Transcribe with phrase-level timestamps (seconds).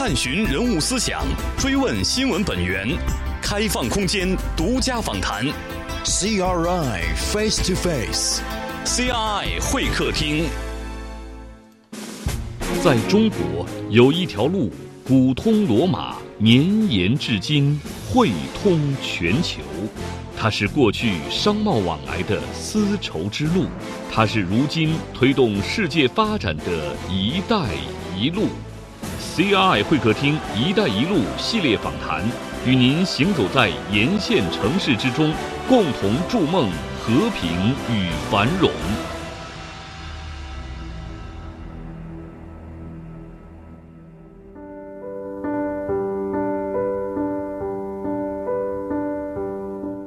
[0.00, 1.22] 探寻人物思想，
[1.58, 2.88] 追问新闻本源，
[3.42, 5.44] 开放空间，独家访谈。
[6.06, 10.48] CRI Face to Face，CRI 会客厅。
[12.82, 14.72] 在中国有一条路，
[15.06, 17.78] 古通罗马，绵延至今，
[18.08, 18.30] 汇
[18.62, 19.60] 通全球。
[20.34, 23.66] 它是过去商贸往来的丝绸之路，
[24.10, 27.66] 它是如今推动世界发展的一带
[28.18, 28.48] 一路。
[29.32, 32.20] CRI 会客厅“一带一路”系列访谈，
[32.66, 35.32] 与您行走在沿线城市之中，
[35.68, 36.68] 共同筑梦
[37.00, 38.68] 和平与繁荣。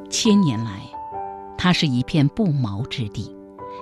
[0.10, 0.82] 千年来，
[1.58, 3.34] 它是一片不毛之地，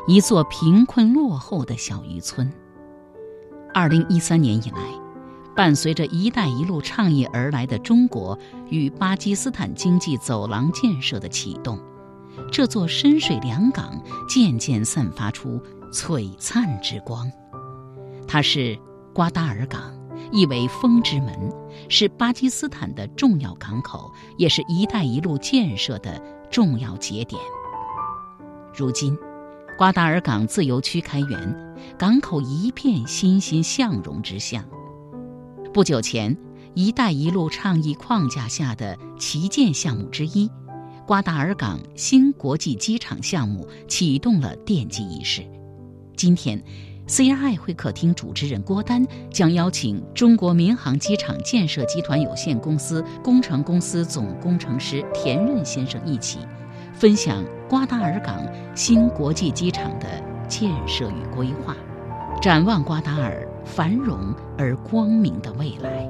[0.08, 2.53] 一座贫困落后的小渔村。
[3.73, 5.01] 二零一三年以来，
[5.62, 8.36] 伴随着“一带一路”倡议而来的中国
[8.72, 11.80] 与巴基斯坦经济走廊建设的启动，
[12.52, 15.62] 这座深水良港渐渐散发出
[15.94, 17.31] 璀璨之光。
[18.28, 18.76] 它是
[19.14, 19.95] 瓜达尔港。
[20.31, 21.53] 意为风之门，
[21.90, 27.40] 是巴基斯坦的重要港口，也是一带一路建设的重要节点。
[28.75, 29.16] 如今，
[29.78, 34.66] 瓜达尔港自由区开园，港口一片欣欣向荣之象。
[35.73, 36.36] 不久前
[36.75, 40.50] ，“一带一路”倡议框架下的旗舰项目之一——
[41.08, 45.44] 瓜达尔港新国际机场项目启动了奠基仪式。
[46.16, 46.61] 今天。
[47.08, 56.39] CRI 会客厅主持人郭丹将邀请中国民航机场建设集团有限公司工程公司总工程师田润先生一起，
[56.94, 61.75] 分享瓜达尔港新国际机场的建设与规划，
[62.41, 66.08] 展望瓜达尔繁荣而光明的未来。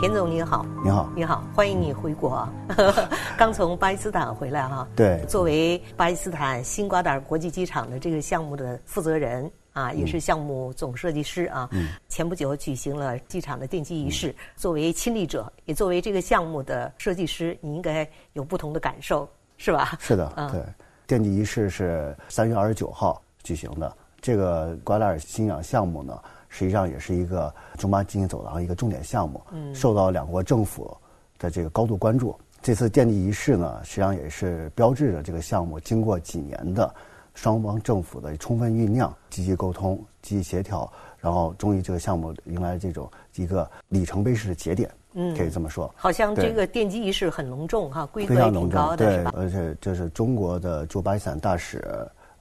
[0.00, 2.46] 田总您好，你好，你好，欢迎你回国。
[3.38, 4.86] 刚从巴基斯坦回来哈。
[4.94, 5.24] 对。
[5.26, 11.66] 作为巴基斯坦新瓜达尔国际机场的这个项目的负责人啊，也是项目总设计师啊。
[11.72, 11.88] 嗯。
[12.08, 19.26] 前不久举行了机场的奠基仪式，作为亲历者，也作为这个项目的设计师，你应该有不同的感受，
[19.56, 19.96] 是吧？
[19.98, 20.60] 是的， 对。
[21.06, 23.96] 奠基仪式是三月二十九号举行的。
[24.20, 26.18] 这个瓜达尔新港项目呢？
[26.48, 29.42] 实际上也是一个中巴经济走廊一个重点项目，
[29.74, 30.96] 受到两国政府
[31.36, 32.38] 的这个高度关注。
[32.62, 36.94] 这次奠基仪式呢，实际上也是标志着这个项目经过几年的
[37.34, 44.88] 双方政府的充分酝酿、积极沟通、积极协调，然后终于这个项目迎来这种一个里程碑式的节点，
[45.36, 45.92] 可以这么说。
[45.96, 51.82] 好像这个奠基仪式很隆重哈，规格也挺高的，对，而且这是中国的驻巴基斯坦大使、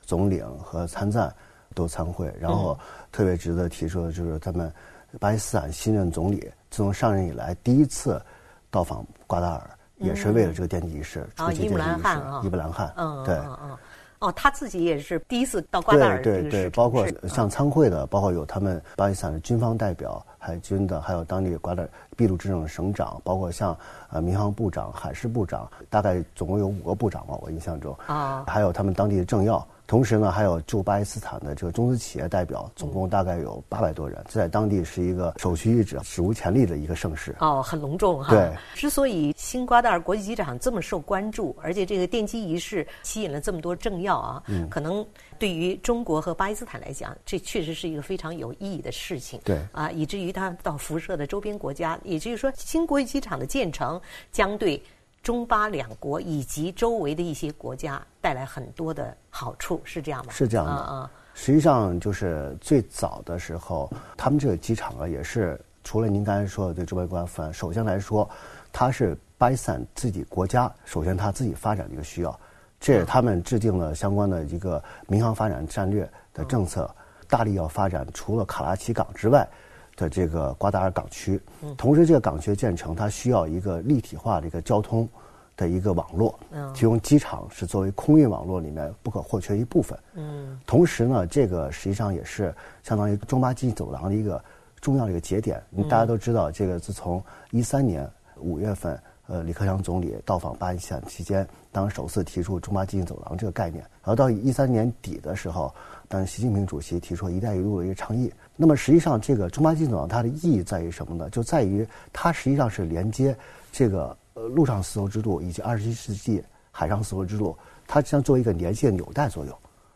[0.01, 1.33] 总领和参赞。
[1.75, 2.77] 都参会，然后
[3.11, 4.71] 特别值得提出的就是他们
[5.19, 8.21] 巴基斯坦新任总理自从上任以来第一次
[8.69, 9.67] 到访瓜达尔，
[9.97, 11.27] 也是为了这个奠基仪式。
[11.35, 13.77] 啊，伊姆兰汗啊，伊布兰汗，嗯，对，嗯嗯，
[14.23, 23.77] 哦，他自己也是第一次到瓜达尔对对对，包括像参会的，包括有他们巴基斯坦的军方代表、海军的，还有当地瓜达尔秘鲁这种省长，包括像
[24.11, 29.67] 呃民航部长、海事部长，大概总共有五个部长吧，我印象中啊，还有他们当地的政要。
[29.85, 37.35] 同时呢，还有驻巴基斯坦的这个中资企业代表，总共大概有八百多人，在当地是一个首屈一指、史无前例的一个盛事。
[37.39, 38.31] 哦，很隆重哈。
[38.31, 45.05] 对，之所以新瓜达尔国际机场这么受关注，而且这个奠基仪式吸引了这么多政要啊，嗯，可能
[45.37, 49.39] 对于中国和巴基斯坦来讲，这确实是一个非常有意义的事情。
[49.43, 53.99] 对，啊，以至于它到辐射的周边国家，也就是说，新国际机场的建成
[54.31, 54.81] 将对。
[55.23, 60.31] 中巴两国以及周围的一些国家带来很多的好处，是这样吗？
[60.31, 60.71] 是这样的。
[60.73, 68.29] 啊实际上，就是最早的时候，他们这个机场啊，也是除了您刚才说的对周边国家发首先来说，
[68.71, 72.39] 它是巴基斯坦自己国家首先它自己发展的一个需要，
[72.79, 76.87] 这也他们制定了相关的一个民航发展战略的政策，
[77.27, 79.47] 大力要发展除了卡拉奇港之外
[79.95, 81.39] 的这个瓜达尔港区。
[81.77, 85.07] 同时，这个港区建成，它需要一个立体化的一个交通。
[85.55, 86.33] 的一个网络，
[86.73, 89.95] 其中机场是作为空运网络里面不可或缺一部分。
[90.15, 92.51] 嗯，同时呢，这个实际上也是
[92.81, 94.43] 相当于中巴经济走廊的一个
[94.81, 95.61] 重要的一个节点。
[95.87, 105.71] 大家都知道，这个自从一三年五月份，呃，李克强总理到访巴基斯坦期间，当首次提出中巴经济走廊这个概念，然后到一三年底的时候，
[106.13, 108.31] 当习近平主席提出“一带一路”的一个倡议。
[108.55, 111.29] 那么实际上，这个中巴经济走廊它的意义在于什么呢？
[111.29, 113.35] 就在于它实际上是连接
[113.71, 114.15] 这个。
[114.35, 117.55] 呃，陆上丝绸之路以及二十一世纪海上丝绸之路，
[117.85, 119.55] 它将作为一个连线纽带作用。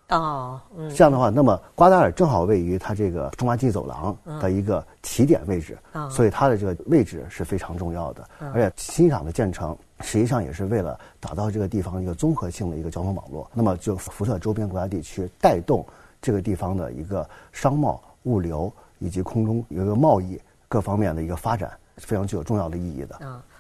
[0.10, 0.62] 哦，
[0.96, 5.76] 这样的话，那么瓜达尔正好位于它这个中巴经济走廊的一个起点位置，
[6.08, 8.30] 所以它的这个位置是非常重要的。
[8.54, 15.84] 而且新机场的建成，实际上也是为了打造这个地方一个综合性的一个交通网络，那么就辐射周边国家地区，带动
[16.22, 23.20] 这个地方的一个商贸、物流以及空中有一个贸易各方面的一个发展，是非常具有重要的意义的。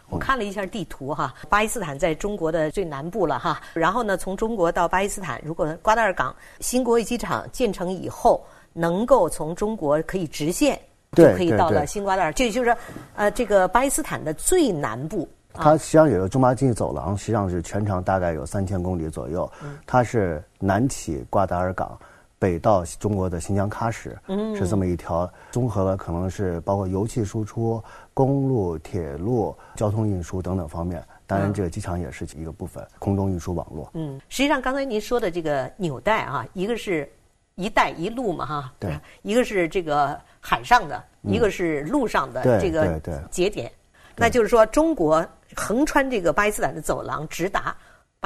[0.09, 3.61] 我看了一下地图哈，巴基斯坦在中国的最南部了哈。
[3.73, 10.79] 然后呢，从中国到巴基斯坦，如果瓜达尔港新国际机场建成以后，能够从中国可以直线
[11.11, 12.73] 就可以到了新瓜达尔，这就是
[13.15, 15.27] 呃这个巴基斯坦的最南部。
[15.53, 19.51] 它实际上有个中巴经济走廊，实际上是全长大概有三千公里左右。
[19.85, 21.99] 它是南起瓜达尔港。
[22.39, 24.15] 北到中国的新疆喀什，
[24.55, 31.03] 是这么一条综合了，可能是包括油气输出、公路、铁路、交通运输等等方面。
[31.25, 33.89] 当然，这个机场也是一个部分，空中运输网络。
[33.95, 37.11] 嗯，实际上刚才您说的这个纽带啊，一个是
[37.55, 42.99] 一带一路嘛，哈，对，一个是这个海上的，一个是陆上的这个
[43.29, 43.69] 节点，
[44.15, 45.25] 那就是说，中国
[45.55, 47.75] 横穿这个巴基斯坦的走廊，直达。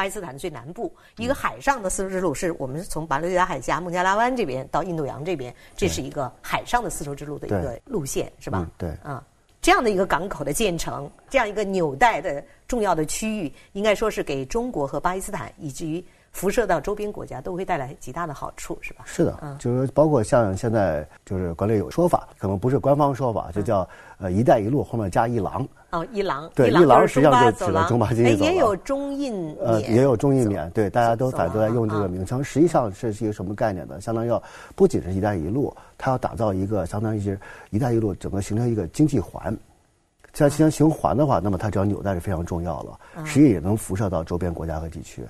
[0.02, 8.68] 巴基斯坦最南部一个海上的丝绸之路，是我们从巴伦加海峡、孟加拉湾这边到印度洋这边，这是一个海上的丝绸之路的一个路线，是吧？
[8.80, 9.24] 对，啊，
[9.62, 16.04] 这样的一个港口的建成，这样一个纽带的重要的区域，应该说是给中国和巴基斯坦以及。
[16.32, 19.04] 辐射到周边国家都会带来极大的好处，是吧？
[19.06, 23.88] 是的，嗯，就是包括像现在就是国内有说法，可能不是官方说法，就叫
[24.18, 25.68] 呃“一带一路”后面加“一廊”。
[25.92, 26.50] 哦，一廊。
[26.56, 28.54] 对，一廊实际上就指的中巴经济走廊。
[28.54, 32.42] 也有中印呃，也有中印缅，对，大家都反都在用这个名称。
[32.42, 34.00] 实际上是是一个什么概念呢？
[34.00, 34.42] 相当于要
[34.74, 37.38] 不仅是一带一路，它要打造一个相当于是
[37.72, 39.56] “一带一路”整个形成一个经济环。
[40.34, 45.22] 像形成循环的话，那么它只要纽带是非常重要了，实际也能辐射到周边国家和地区。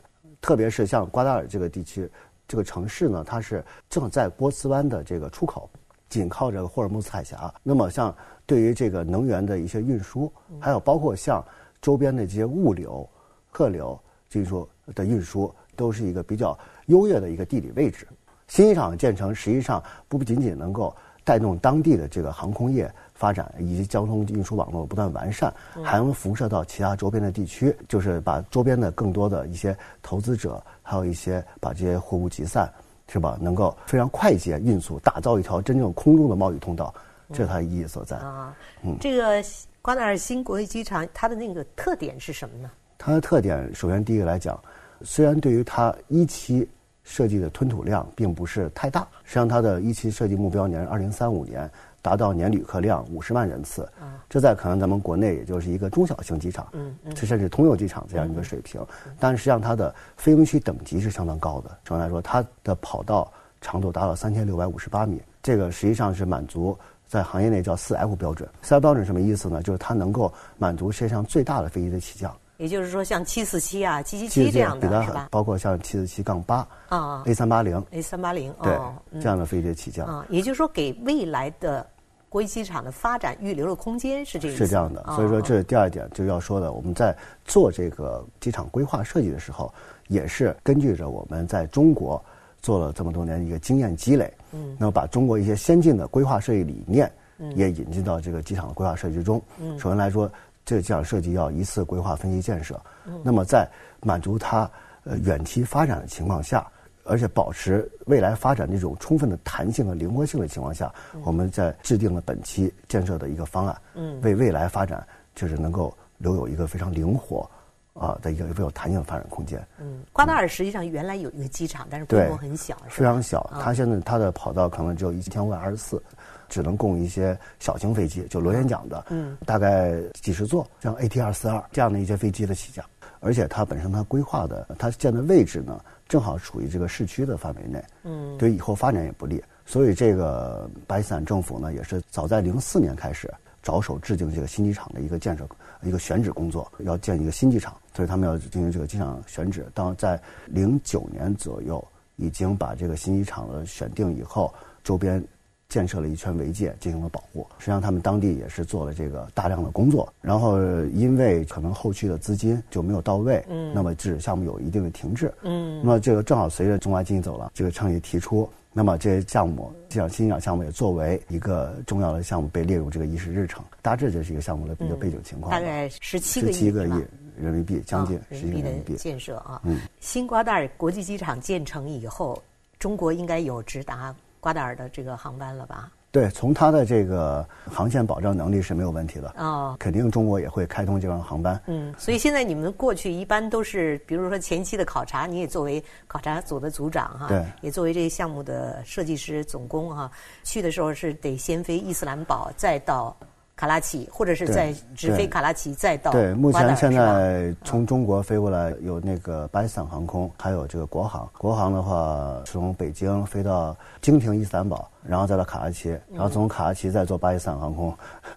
[0.41, 2.09] 特别是像瓜达尔这个地区，
[2.47, 5.69] 这个城市呢，它是正在波斯湾的这个出口，
[6.09, 7.53] 紧靠着霍尔木兹海峡。
[7.61, 8.13] 那么，像
[8.45, 11.45] 对于这个能源的一些运输，还有包括像
[11.81, 13.07] 周边的这些物流、
[13.51, 13.97] 客流
[14.27, 16.57] 技术的运输，都是一个比较
[16.87, 18.07] 优越的一个地理位置。
[18.47, 20.93] 新机场建成，实际上不仅仅能够
[21.23, 22.91] 带动当地的这个航空业。
[23.21, 25.53] 发展以及交通运输网络不断完善，
[25.83, 32.67] 还能辐射到其他周边的地区，就是把周边的更多的一些投资者，还有一些把这些货物集散，
[33.07, 33.37] 是吧？
[33.39, 36.91] 能够非常快捷、运速打造一条真正空中的贸易通道，
[37.31, 38.17] 这是它的意义所在。
[38.17, 39.43] 啊，嗯，这个
[39.83, 42.71] 瓜达尔新国际机场它的那个特点是什么呢？
[42.97, 44.59] 它的特点，首先第一个来讲，
[45.03, 46.67] 虽然对于它一期
[47.03, 51.69] 设计的吞吐量并不是太大，实际上它的一期设计目标年二零三五年。
[52.01, 53.87] 达到年旅客量五十万人次，
[54.29, 58.81] 这在可能咱们国内也就是一个中小型机场，嗯甚至通用机场这样一个水平。
[59.19, 61.69] 但实际上它的飞行区等级是相当高的。
[61.83, 63.31] 首先来说，它的跑道
[63.61, 66.77] 长度达到三千六百五十八米，这个实际上是满足
[67.07, 68.49] 在行业内叫四 F 标准。
[68.61, 69.61] 四 F 标准什么意思呢？
[69.61, 72.35] 就是它能够满足世界上最大的飞机的起降。
[72.57, 75.27] 也就是说，像七四七啊、七七七这样的，是吧？
[75.31, 78.79] 包括像七四七杠八啊、A 三八零、A 三八零，对
[79.19, 80.23] 这样的飞机的起降啊。
[80.29, 81.83] 也就是说，给未来的
[82.31, 84.55] 国际机场的发展预留了空间，是这个。
[84.55, 86.71] 是这样的，所以说这是第二点就要说的。
[86.71, 87.13] 我们在
[87.43, 89.73] 做这个机场规划设计的时候，
[90.07, 92.23] 也是根据着我们在中国
[92.61, 99.41] 做了这么多年一个经验积累，嗯，那么把中国一些先进的规划设计理念，嗯，也引进到这个机场的规划设计中。
[99.59, 100.31] 嗯，首先来说。
[100.63, 102.79] 这个机场设计要一次规划分析建设，
[103.23, 103.67] 那么在
[103.99, 104.69] 满足它
[105.03, 106.65] 呃远期发展的情况下，
[107.03, 110.93] 而且保持未来发展这种充分的弹性和灵活性的情况下，
[111.23, 113.75] 我们在制定了本期建设的一个方案，
[114.21, 115.05] 为未来发展
[115.35, 117.49] 就是能够留有一个非常灵活
[117.93, 119.61] 啊的一个非常有弹性的发展空间。
[119.79, 123.49] 嗯，瓜达尔实际上原来有一个机场，但是规模很小，非常小。
[123.61, 126.01] 它现在它的跑道可能只有一千五百二十四。
[126.49, 132.85] 只能供一些小型飞机，就螺旋桨的，嗯，大概几十座，像 AT 二四二这样的一些飞机的起降。
[133.21, 139.41] 而且它本身它规划的，它建的位置呢，正好处于这个市区的范围内，嗯，对以后发展也不利。
[139.65, 145.47] 所以这个巴基斯坦政府呢，也是早在零四年开始着手制定这个新机场的一个建设、
[145.81, 149.65] 一个选址工作，要建一个新机场，所以他们要进行这个机场选址。
[149.73, 151.81] 到在零九年左右，
[152.17, 155.23] 已经把这个新机场的选定以后，周边。
[155.71, 160.13] 建设了一圈围界进行了保护，实际上他们当地也是做了这个大量的工作。
[160.19, 173.63] 然后因为可能后续的资金就没有到位，嗯，那么致使项目有一定的停滞，嗯，那么这个正好随着中华经济走廊这个倡议提出，那么这些项目，像新机场项目也作为一个重要的项目被列入这个议事日程。
[173.81, 175.51] 大致这是一个项目的一个背景情况。
[175.51, 177.01] 大概十七个亿
[177.37, 179.61] 人民币，将近十亿人民币建设啊。
[179.63, 182.37] 嗯，新瓜达尔国际机场建成以后。
[182.79, 184.11] 中国应该有直达
[184.41, 185.89] 瓜达尔的这个航班了吧？
[186.11, 189.33] 对，从它的这个航线保障能力是没有问题的。
[189.37, 191.57] 哦，肯定中国也会开通这趟航班。
[191.67, 200.11] 嗯，所以现在你们过去一般都是，比如说前期的考察，你也作为考察组的组长哈，对，也作为这个项目的设计师总工哈，
[200.43, 203.15] 去的时候是得先飞伊斯兰堡，再到。
[203.55, 211.29] 卡拉奇，或者是在直飞卡拉奇，再到对，目前现在从中国飞过来有那个巴基斯坦航空，还有这个国航。
[211.37, 217.95] 国航的话从北京飞到京停伊斯兰堡，然后再到卡拉奇，然后从卡拉奇再坐巴基斯坦航空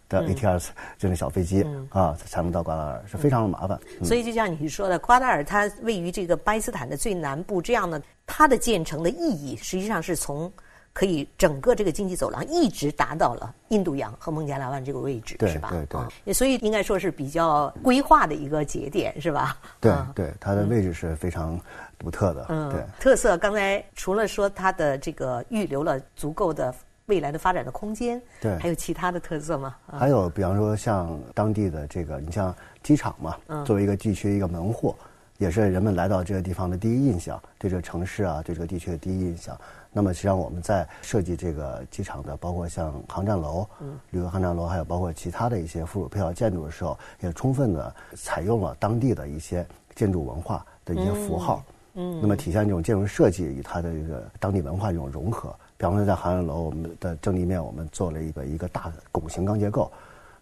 [0.08, 0.62] 的 ATR
[0.98, 3.80] 这种小飞机啊，才能到瓜达尔，是非常的麻烦。
[4.02, 10.52] 所以就像你说的，瓜达尔它位于这个巴基斯坦的最南部，这样呢它的建成的意义，实际上是从。
[10.94, 15.70] 可以整个这个经济走廊一直达到了印度洋和孟加拉湾这个位置，是吧？
[15.70, 15.84] 对
[16.24, 19.58] 对，所以应该说是比较规划的一个节点，是吧？
[19.80, 21.60] 对 对，它的位置是非常
[21.98, 22.46] 独特的。
[22.48, 23.36] 嗯，对，特色。
[23.36, 26.72] 刚才除了说它的这个预留了足够的
[27.06, 29.74] 未来的发展的空间，对，还有其他的特色吗？
[29.90, 34.94] 还有，比方说像当地的这个，你像机场嘛，作为一个地区一个门户，
[35.38, 39.58] 也是人们来到这个地方的第一印象，对这个城市啊，对这个地区的第一印象。
[39.92, 43.66] 那么实际上我们在设计这个机场的，包括像航站楼、
[44.10, 49.64] 旅客航站楼，还有包括其他的一些附属配套建筑的时候，也充分的采用了当地的一些
[49.94, 51.62] 建筑文化的一些符号。
[51.94, 55.54] 嗯，那么体现这种建筑设计与它的一个当地文化这种融合。
[55.76, 59.90] 比方说在航站楼，我们的正立面我们做了一个一个大的拱形钢结构。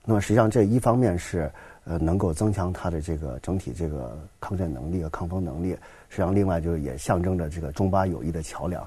[0.05, 1.51] 那么实际上这一方面是
[1.85, 5.71] 呃能够增强它的这个整体这个抗震能力和抗风能力。
[6.09, 8.87] 实际上另外就是也象征着这个中巴友谊的桥梁。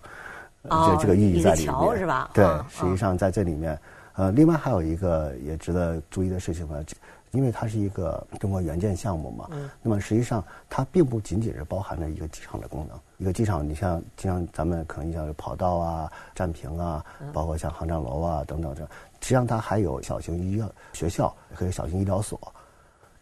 [0.67, 2.31] 这这个意义在里面，是吧？
[2.34, 3.79] 对，实际上在这里面，
[4.15, 6.84] 呃，另外还有一个也值得注意的事情呢，
[7.29, 18.88] 因为它是一个中国援建项目嘛，嗯，那么实际上它并不仅仅是包含着一个机场的功能，一个机场，你像就像咱们可能像跑道啊、站坪啊，包括像航站楼啊等等这，
[19.22, 22.39] 实际上它还有小型医院、学校和小型医疗所，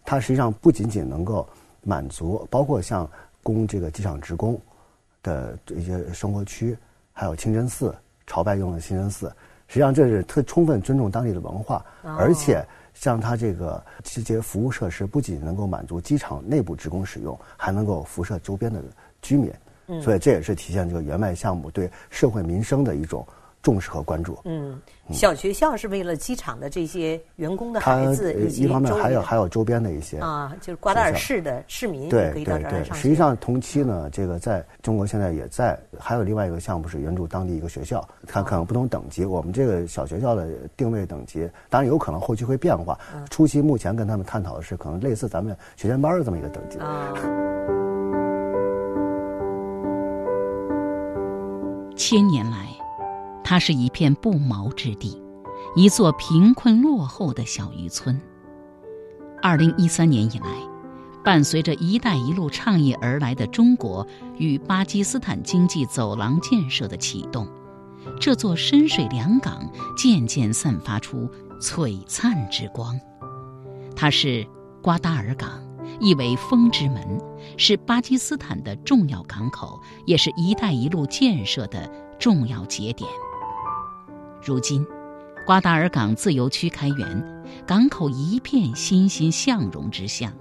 [0.03, 1.47] 它实际上不仅仅能够
[1.81, 3.09] 满足，包括像
[3.41, 4.59] 供这个机场职工
[5.21, 6.77] 的一些生活区。
[7.15, 7.95] 还有清真寺
[8.25, 9.27] 朝拜用的清真寺，
[9.67, 18.81] 实际上这是特充分尊重当地的文化，而且像它这个这些服务设施不仅能够满足机场内部职工使用，还能够辐射周边的
[19.21, 19.53] 居民，
[20.01, 23.23] 所以这也是体现这个援外项目对社会民生的一种。
[23.63, 24.38] 重视和关注。
[24.43, 24.77] 嗯，
[25.12, 39.24] 小学校是为了机场的这些员工的孩子以及一方面还有还有周边的一些啊，就是瓜达尔市的市民对可以到这儿来上实际上，同期呢，这个在中国现在也在还有另外一个项目是援助当地一个学校，它可能不同等级。
[39.24, 43.00] 我们这个小学校的定位等级，当然有可能后期会变化。
[43.29, 46.77] 初期目前跟他们探讨的是，可能类似咱们学前班的这么一个等级。
[51.96, 52.72] 千年来。
[53.43, 55.21] 它是一片不毛之地，
[55.75, 58.19] 一座贫困落后的小渔村。
[59.41, 60.47] 二零一三年以来，
[61.23, 64.07] 伴随着“一带一路”倡议而来的中国
[64.38, 67.47] 与巴基斯坦经济走廊建设的启动，
[68.19, 71.29] 这座深水良港渐渐散发出
[71.62, 72.97] 璀璨之光。
[73.95, 74.47] 它是
[74.81, 75.62] 瓜达尔港，
[76.00, 77.21] 意为风之门，
[77.57, 83.09] 是巴基斯坦的重要港口，也是一带一路建设的重要节点。
[84.45, 84.85] 如今，
[85.45, 90.33] 瓜达尔港自由区开园，港口一片欣欣向荣之象。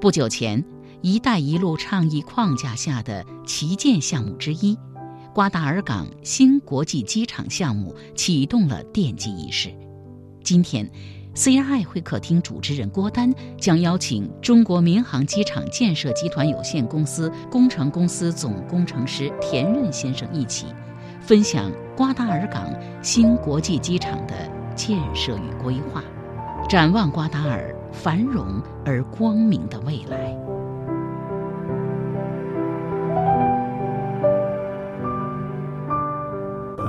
[0.00, 0.64] 不久前
[1.02, 4.78] ，“一带一路”倡议框架下的旗舰项目之一——
[5.34, 9.74] 瓜达尔港新国际机场项目启动了奠基仪式。
[10.44, 10.88] 今天
[11.34, 20.66] ，CRI 会客厅主持人郭丹将邀请中国民航机场建设集团有限公司工程公司总工程师田润先生一起。
[21.20, 21.70] 分享
[22.02, 22.68] 瓜达尔港
[23.00, 24.34] 新国际机场的
[24.74, 26.02] 建设与规划，
[26.68, 30.36] 展望瓜达尔繁荣而光明的未来。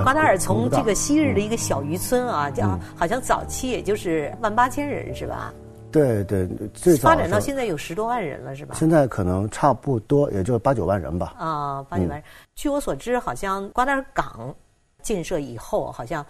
[0.02, 5.54] 瓜达尔从这个昔日的一个小渔村啊，叫好像早期也就是万八千人是吧？
[5.92, 6.44] 对对，
[6.74, 8.74] 最早发展到现在有十多万人了，是吧？
[8.76, 11.34] 现在可能差不多，也就八九万人吧。
[11.38, 12.22] 啊，八九万人。
[12.56, 14.52] 据我所知，好像瓜达尔港
[15.04, 16.26] 建设以后，好像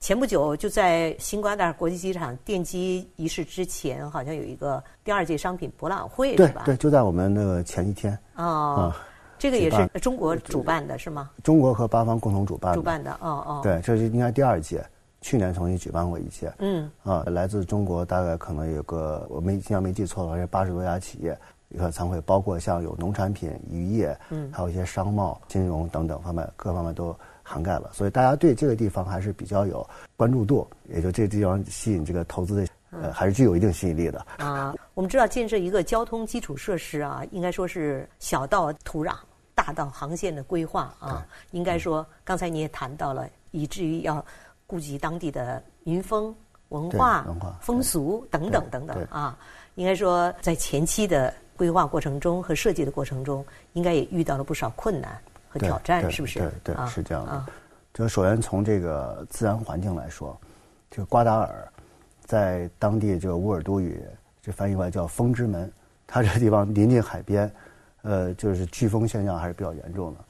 [0.00, 6.62] 前不久就在新瓜达尔国际机场奠基仪式之前，好像有一个第二届商品博览会，是吧？
[6.64, 8.18] 对，就在我们那个前一天。
[8.34, 8.92] 哦，
[9.38, 11.30] 这个也是中国主办的，是吗？
[11.44, 12.74] 中国和巴方共同主办。
[12.74, 13.60] 主办的，哦哦。
[13.62, 14.84] 对，这是应该第二届。
[15.22, 21.36] 去年重新举办过一届，嗯，啊，来自中国大概可能有个我没印象没记错的话是八十多家企业，
[21.70, 27.16] 旅客参会，包括像有农产品、渔业，嗯，还有一些商贸、金融等等方面，各方面都
[27.46, 27.90] 涵盖了。
[27.92, 34.26] 所以大家对这个地方还是比较有关注度，也就这个地方吸引这个投资的，呃，还是具有一定吸引力的。
[34.38, 39.14] 啊，我们知道建设一个交通基础设施啊，应该说是小到土壤，
[39.54, 44.24] 大到航线的规划啊，应该说刚才你也谈到了，以至于要
[44.66, 46.34] 顾及当地的民风。
[46.70, 47.24] 文化、
[47.60, 49.38] 风俗等等等等啊，
[49.76, 55.16] 应该说在前期的规划过程中和设计的过程中，应该也遇到了不少困难
[55.48, 56.38] 和挑战，是不是？
[56.62, 57.46] 对对，是这样的。
[57.92, 60.38] 就首先从这个自然环境来说，
[60.90, 61.66] 这个瓜达尔
[62.24, 64.02] 在当地这个乌尔都语，
[64.42, 65.70] 这翻译过来叫“风之门”，
[66.06, 67.50] 它这个地方临近海边，
[68.02, 70.20] 呃，就是飓风现象还是比较严重的。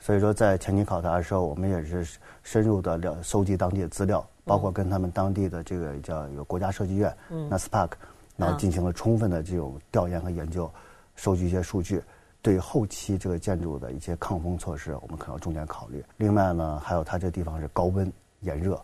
[0.00, 2.06] 所以说，在前期考察的时候，我们也是
[2.42, 4.26] 深入的了收集当地的资料。
[4.46, 7.10] 包括跟他们当地的这个叫有国家设计院
[7.48, 7.92] ，NASPAC，
[8.36, 10.70] 然后进行了充分的这种调研和研究，
[11.16, 12.02] 收集一些数据，
[12.44, 16.04] 对后期这个建筑的一些抗风措施，我们可能要重点考虑。
[16.18, 18.78] 另外呢，还有它这地方是高温炎热，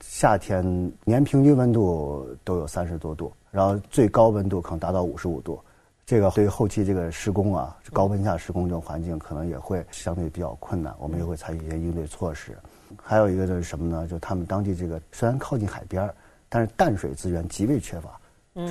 [0.00, 0.62] 夏天
[1.04, 5.58] 年平均温度都有三十多度，然后最高温度可能达到五十五度，
[6.04, 12.54] 这个对于后期这个施工啊，高温下施工这种环境可能也会相对比较困难，我们也会采取一些应对措施。
[13.02, 14.06] 还有一个就是什么呢？
[14.06, 16.12] 就他们当地这个虽然靠近海边
[16.50, 18.20] 但是淡水资源极为缺乏，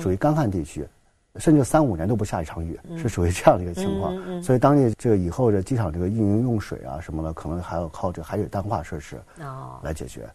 [0.00, 0.86] 属于干旱地区，
[1.38, 4.42] 甚至三五年都不下一场雨，是属于这样的一个情况。
[4.42, 9.16] 所以当地这个以后这机场这个运营用水啊什么的，可能还要靠这海水淡化设施
[9.82, 10.28] 来解决，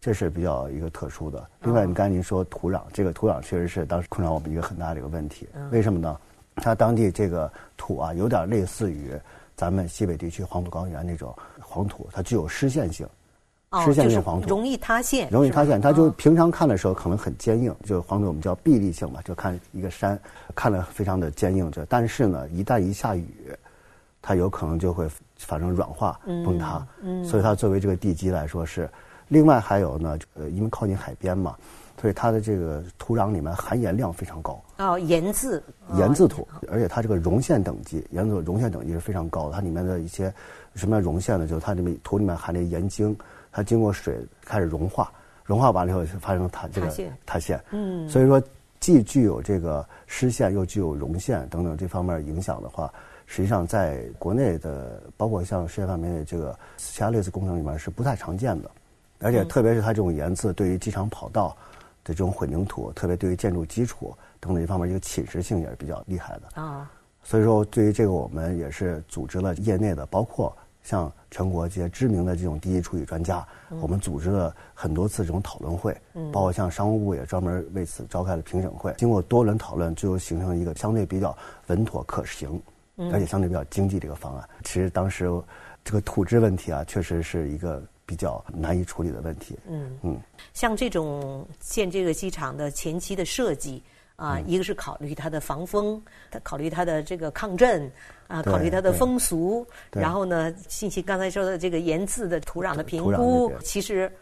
[0.00, 1.44] 这是比较一个特殊的。
[1.62, 5.48] 另外，你刚才您说土壤，这个土壤确实是当时困扰我们一个很大的一个问题。
[5.70, 6.16] 为什么呢？
[6.56, 9.10] 它当地这个土啊，有点类似于
[9.56, 13.06] 咱们西北地区黄土高原那种黄土，它具有湿陷性。
[13.84, 15.80] 湿陷性黄土容易塌陷，容易塌陷。
[15.80, 20.18] 它就平常看的时候可能很坚硬，就黄土我们叫壁立性嘛，就看一个山，
[20.54, 21.70] 看了非常的坚硬。
[21.70, 23.26] 这但是呢，一旦一下雨，
[24.20, 26.86] 它有可能就会发生软化崩塌。
[27.02, 28.88] 嗯，所以它作为这个地基来说是。
[29.28, 31.56] 另外还有呢，呃，因为靠近海边嘛，
[31.98, 34.62] 所以它的这个土壤里面含盐量非常高。
[34.76, 35.62] 哦，盐渍。
[35.96, 39.54] 盐渍土，而且它这个溶陷等级，盐渍溶陷等级是非常高的。
[39.54, 40.30] 它里面的一些
[40.74, 41.46] 什么溶陷呢？
[41.46, 43.16] 就是它里面土里面含的盐晶。
[43.52, 45.12] 它经过水开始融化，
[45.44, 46.86] 融化完了以后发生塌这个
[47.26, 48.42] 塌陷，嗯，所以说
[48.80, 52.92] 既具有这个湿陷又具有溶陷等等这方面影响的话，
[53.26, 58.70] 实际上在国内的包括像世界范围内这个其他类似工程里面是不太常见的，
[59.20, 61.50] 而且特别是它这种岩渍对于机场跑道
[62.02, 66.60] 的这种混凝土，特别对于建筑基础等等这方面一个侵蚀性也是比较厉害的。
[66.62, 66.90] 啊，
[67.22, 70.56] 所以说对于这个我们也是组织了业内的包括。
[70.82, 73.46] 像全国这些知名的这种第一处理专家，
[73.80, 75.96] 我们组织了很多次这种讨论会，
[76.32, 78.92] 包括像商务部也专门为此召开了评审会。
[78.98, 81.36] 经过多轮讨论，最后形成一个相对比较
[81.68, 82.60] 稳妥可行，
[83.12, 84.48] 而且相对比较经济的一个方案。
[84.64, 85.30] 其实当时
[85.84, 89.56] 这个土质问题啊，确实是一个比较难以处理的问题。
[89.68, 90.20] 嗯嗯，
[90.52, 93.82] 像这种建这个机场的前期的设计。
[94.16, 97.90] 啊，一个是考虑它的防风，它考虑它的这个抗震，
[98.28, 104.12] 啊，考虑它的风俗，然后呢，信息刚才说的这个盐渍的土壤的评估，其实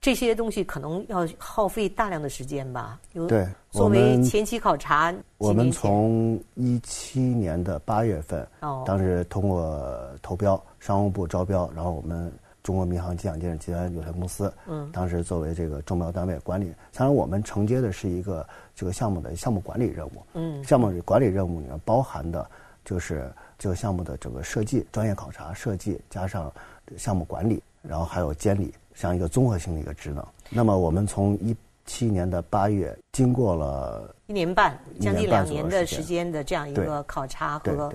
[0.00, 2.98] 这些东西可能要耗费大量的时间吧。
[3.28, 8.46] 对，作为前期考察，我们从一七年的八月份，
[8.86, 12.32] 当时通过投标，商务部招标，然后我们。
[12.62, 22.48] 中国民航机场建设集团有限公司，嗯，当时作为这个中标单位管理，当然我们承接的是一个这个项目的项目管理任务，嗯，项目管理任务里面包含的
[22.84, 26.52] 就是这个项目的整个设计、专业考察、设计加上
[26.96, 30.26] 项目管理，然后还有监理，像一个综合性的一个职能。
[30.50, 31.56] 那么我们从一
[31.86, 37.92] 七年的八月，经过了一年半，将近两年的时间的这样一个考察和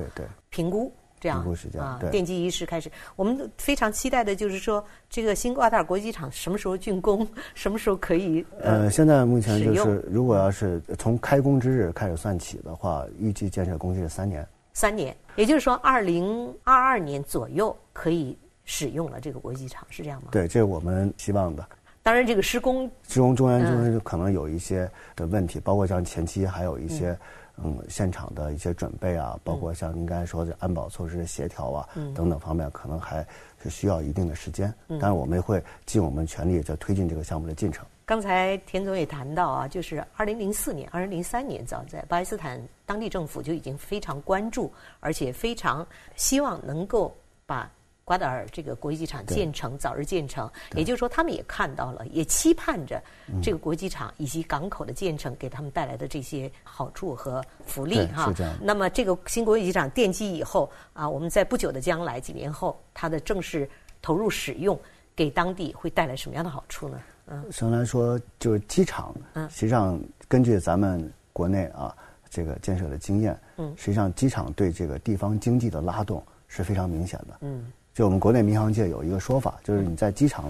[0.49, 0.91] 评估。
[1.19, 1.43] 这样
[1.77, 2.89] 啊，奠基仪式开始。
[3.15, 14.47] 我们非常期待的就是说，这个新瓜达尔国际机场什么时候竣工，什么时候可以呃，现在目前就是，如果要是从开工之日开始算起的话，预计建设工期是三年。
[14.73, 20.29] 三年，也就是说，二零二二年左右可以使用了这个国际机场，是这样吗？
[20.31, 21.67] 对，这是我们希望的。
[22.01, 27.17] 当然，这个施工施工中间就是可能有一些的问题，包括像前期还有一些。
[27.63, 33.25] 嗯，现场的一些准备啊，包括像您刚才说的安保措施的协调啊，等等方面，可能还
[33.61, 34.73] 是需要一定的时间。
[34.87, 37.85] 但是我们会尽我们全力在推进这个项目的进程。
[38.05, 47.69] 刚才田总也谈到啊，就是二零零四年、二零零三年，早在巴基斯坦当地政府就已经非常关注，而且非常希望能够把。
[48.09, 52.99] 瓜达尔这个国际机场建成早日建成，也就是说，他们也看到了，也期盼着
[53.39, 58.33] 这个国际机场以及港口的建成给他们带来的这些好处和福利哈。
[58.59, 63.69] 那么，这个新国际机场奠基以后啊，我们在不久的将来几年后，它的正式
[64.01, 64.75] 投入使用，
[65.15, 66.99] 给当地会带来什么样的好处呢？
[67.27, 71.95] 嗯，首先来说，就是机场，嗯，实际上根据咱们国内啊
[72.27, 77.71] 这个建设的经验，嗯，实际上机场对这个地方经济的拉动是非常明显的，嗯。
[77.93, 80.45] 就我们国内民航界有一个说法，就是你在机场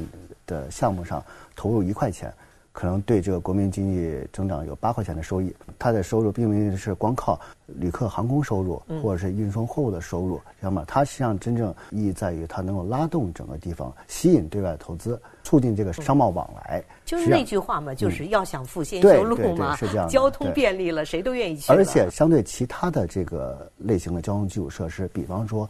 [0.45, 1.23] 的项目上
[1.55, 2.31] 投入一块钱，
[2.71, 5.51] 可能对这个国民经济增长有八块钱的收益。
[5.79, 10.83] 它的收入并不是光靠旅客航空收入或者是运送货物的收入，知道吗？
[10.87, 16.83] 它实际上真正意义在于它能够拉动整个地方，吸引对外投资，促进这个商贸往来。
[17.05, 20.07] 就是那句话嘛，就是要想富先修路嘛，是这样。
[20.11, 21.71] 交通便利了，谁都愿意去。
[21.71, 25.67] 而且相对其他的这个类型的交通基础设施，比方说。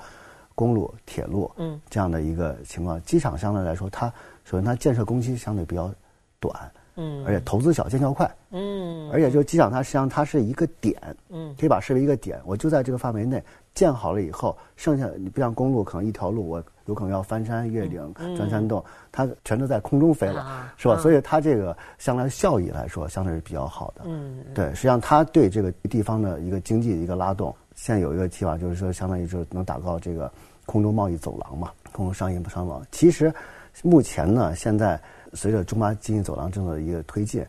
[0.59, 4.11] 公路、铁路，嗯，这样的一个情况，机场相对来说，它
[4.43, 5.89] 首先它建设工期相对比较
[6.37, 6.53] 短，
[6.97, 13.41] 嗯，而且投资小、见效快，嗯，而且就机场它实际上它是一个点，嗯，可以把视为一个点，我就在这个范围内
[13.73, 20.97] 建好了以后，剩下你不像公路可能一条路我有可能要翻山越岭、钻山洞，它全都在空中飞了，是吧？
[20.97, 30.29] 所以它这个相对效益来说，相对是比较好的，嗯，对，实际上它对这个地方的一个经济的一个拉动，现在有一个计划，就是说相当于就是能打造这个。
[30.69, 32.79] 空中贸易走廊嘛，空中商业商贸。
[32.91, 33.33] 其实，
[33.81, 35.01] 目前呢，现在
[35.33, 37.43] 随着中巴经济走廊政策的一个推进，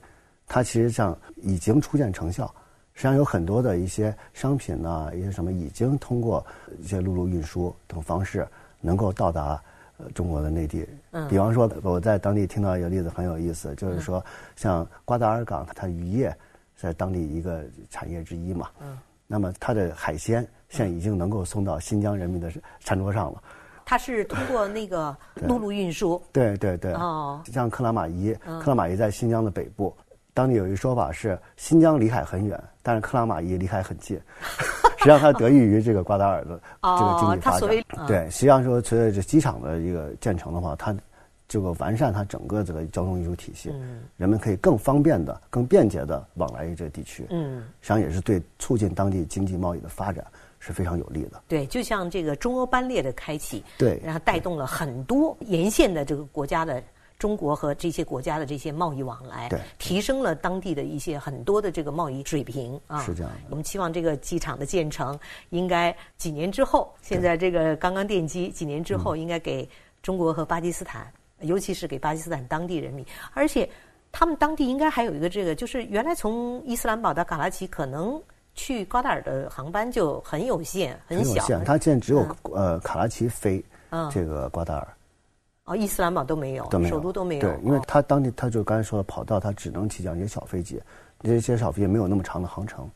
[0.46, 2.46] 它其实上已经初见成效。
[2.94, 6.42] 实际上有很多的一些商品呢，一些什么已经通过
[6.78, 8.48] 一些陆路运输等方式
[8.80, 9.62] 能够到达
[9.98, 10.88] 呃中国的内地。
[11.10, 11.28] 嗯。
[11.28, 14.24] 比方说，我在当地听到一个例子很有意思，就是说，
[14.56, 16.34] 像瓜达尔港，它渔业
[16.74, 18.70] 在当地一个产业之一嘛。
[18.80, 18.98] 嗯。
[19.26, 20.46] 那么它的海鲜。
[20.70, 23.42] 现在已经能够送到新疆人民的餐桌上了。
[23.84, 26.22] 它是通过那个陆路运输。
[26.32, 26.92] 对对对。
[26.94, 27.42] 哦。
[27.52, 29.94] 像克拉玛依，克拉玛依在新疆的北部，
[30.32, 34.18] 当地有一个说法是：新疆离海很远，但是克拉玛依离海很近。
[34.98, 38.06] 实际上，它得益于这个瓜达尔的这个经济发展。
[38.06, 40.94] 对，实际上说，随着这机场的一个建成的话，它
[41.48, 43.72] 这个完善它整个这个交通运输体系，
[44.18, 47.26] 人们可以更方便的、更便捷的往来于这个地区。
[47.30, 47.64] 嗯。
[47.80, 50.24] 实际上也是对促进当地经济贸易的发展。
[50.60, 51.42] 是非常有利的。
[51.48, 56.80] 对，就像这个中欧班列的开启，对，然后带动了很多沿线的这个国家的
[57.18, 63.02] 中国和这些国家的这些贸易往来，对，提升了当地的一些很多的这个贸易水平啊。
[63.02, 63.32] 是这样。
[63.48, 65.18] 我们期望这个机场的建成，
[65.48, 69.68] 应该几年之后，现在这个刚刚奠基，几年之后应该给
[70.02, 73.68] 中国和巴基斯坦，尤其是给巴基斯坦当地人民，而且
[74.12, 78.22] 他们当地应该还有一个这个，就是原来从伊斯兰堡到卡拉奇可能。
[78.60, 81.42] 去瓜达尔的航班就很有限，很小。
[81.64, 83.64] 它现在只有呃卡拉奇飞
[84.12, 84.88] 这个瓜达尔。
[85.64, 87.40] 哦，伊斯兰堡都没有，首都都没有。
[87.40, 90.78] 对，因为它当地它就刚才说的跑道，它只能起降一些小飞机，
[91.20, 92.86] 这些小飞机没有那么长的航程，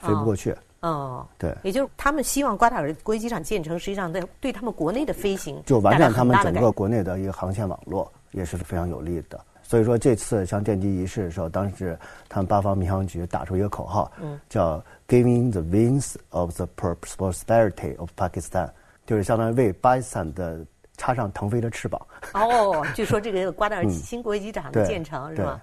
[0.00, 0.56] 飞不过去。
[0.80, 1.56] 哦，对。
[1.62, 9.40] 也就是他们希望瓜达尔国际机场建成，实际上在对他们国内的飞行就完善他们整个国内的一个航线网络，也是非常有利的。
[9.72, 18.68] 所以说这次像奠基仪式的时候，当时他们八方民航局打出一个口号，嗯叫 “Giving the wings of the prosperity of Pakistan”，
[19.06, 20.60] 就是相当于为巴基斯坦的
[20.98, 21.98] 插上腾飞的翅膀。
[22.34, 25.58] 哦，据说这个瓜达尔新国际机场的建成是吧？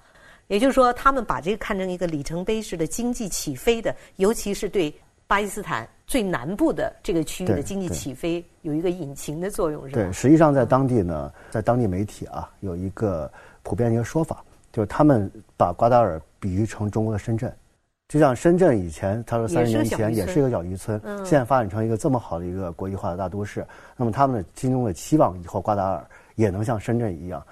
[0.47, 4.91] 也就是说，他们把这个看成一个里程碑式的经济起飞的，尤其是对
[5.27, 10.01] 巴基斯坦最南部的这个区域的经济起飞有一个引擎的作用，是吧？
[10.01, 13.31] 对，实际上在当地呢，在当地媒体啊，有一个。
[13.63, 17.53] 普遍的一个说法，就是他们把瓜达尔比喻成中国的深圳，
[18.07, 23.65] 就像深圳以前，他说三十年前也是一个小渔村，现在发展成一个这么好的一个国际化的大都市。
[23.95, 27.45] 那么他们的心中的期望，以后瓜达尔也能像深圳一样，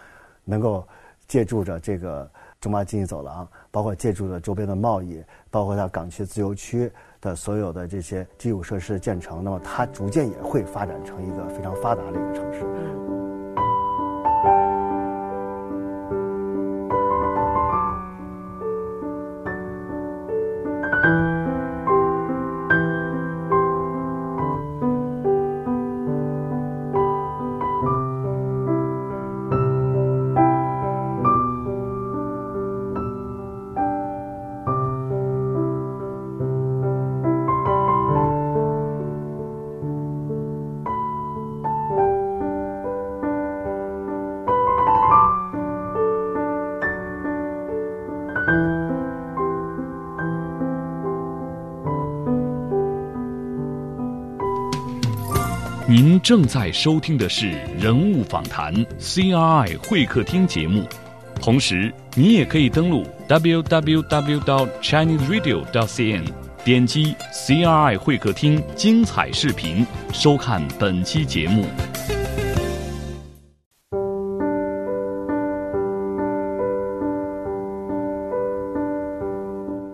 [0.44, 0.84] 能够
[1.28, 13.17] 借助着这个中巴经济走廊，包括借助着周边的贸易，包括它港区自由区的所有的这些基础设施的建成，那么它逐渐也会发展成一个非常发达的一个城市。
[56.28, 60.84] 正在收听的是人物访谈 CRI 会客厅节目，
[61.42, 66.26] 同时你也可以登录 www.chineseradio.cn，
[66.66, 71.66] 点击 CRI 会客厅精彩视频，收看本期节目。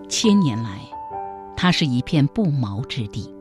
[0.08, 0.80] 千年来，
[1.56, 3.32] 它是一片不毛之地。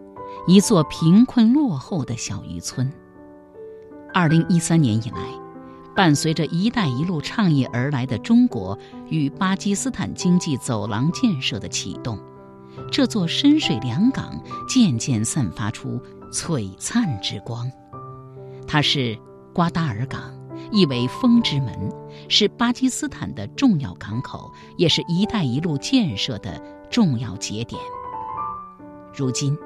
[0.45, 2.91] 一座贫困落后的小渔村。
[4.13, 5.17] 二零一三年以来，
[5.95, 8.77] 伴随着“一带一路”倡议而来的中国
[9.07, 12.19] 与巴基斯坦经济走廊建设的启动，
[12.91, 15.97] 这座深水良港渐渐散发出
[16.29, 17.71] 璀璨之光。
[18.67, 19.17] 它是
[19.53, 20.21] 瓜达尔港，
[20.71, 21.73] 意为“风之门”，
[22.27, 27.81] 是巴基斯坦的重要港口，也是一带一路建设的重要节点。
[29.15, 29.57] 如今。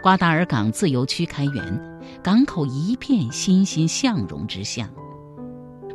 [0.00, 4.88] 瓜达尔港自由区开园，港口一片欣欣向荣之象。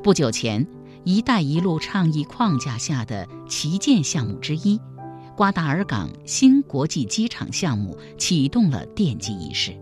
[0.04, 0.68] 不久前
[1.06, 4.78] ，“一带一路”倡议框架下的旗舰项目之一——
[5.38, 9.74] 瓜达尔港新国际机场项目启动了奠基仪式。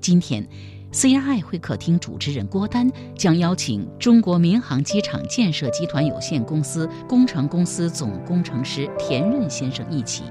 [0.00, 0.48] 今天
[0.92, 10.22] ，CRI 会客厅主持人郭丹将邀请中国民航机场建设集团有限公司工程公司总工程师田润先生一起。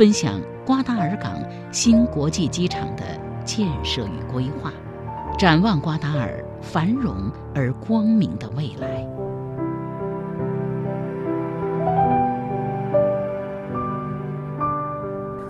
[0.00, 1.38] 分享瓜达尔港
[1.70, 3.02] 新国际机场的
[3.44, 4.72] 建设与规划，
[5.38, 9.06] 展望瓜达尔繁荣而光明的未来。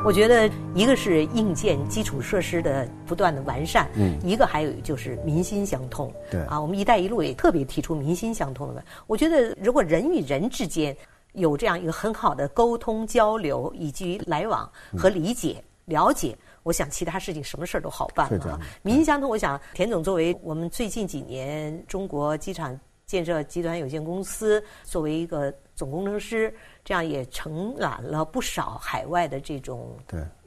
[0.05, 8.85] 我觉得一个是硬件基础设施的不断的完善，嗯，一个还有就是民心相通，对啊，我们“一带一路”也特别提出民心相通的。
[9.07, 10.97] 我觉得如果人与人之间，
[11.33, 18.61] 有这样一个很好的沟通交流以及来往和理解了解，我想其他事情什么事儿都好办了。
[18.83, 29.97] 民心相通，我想田总作为我们最近几年中国机场建设集团有限公司作为一个总工程师，这样也承揽了不少海外的这种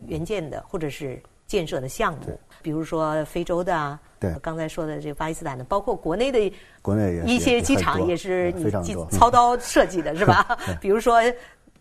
[0.05, 2.39] 原件的或者是建设的项目。
[2.61, 10.57] 比如说非洲的啊，对，刚才说的这个巴基斯坦的，包括国内的，国内一些机场也是你操刀设计的是吧？
[10.79, 11.21] 比如说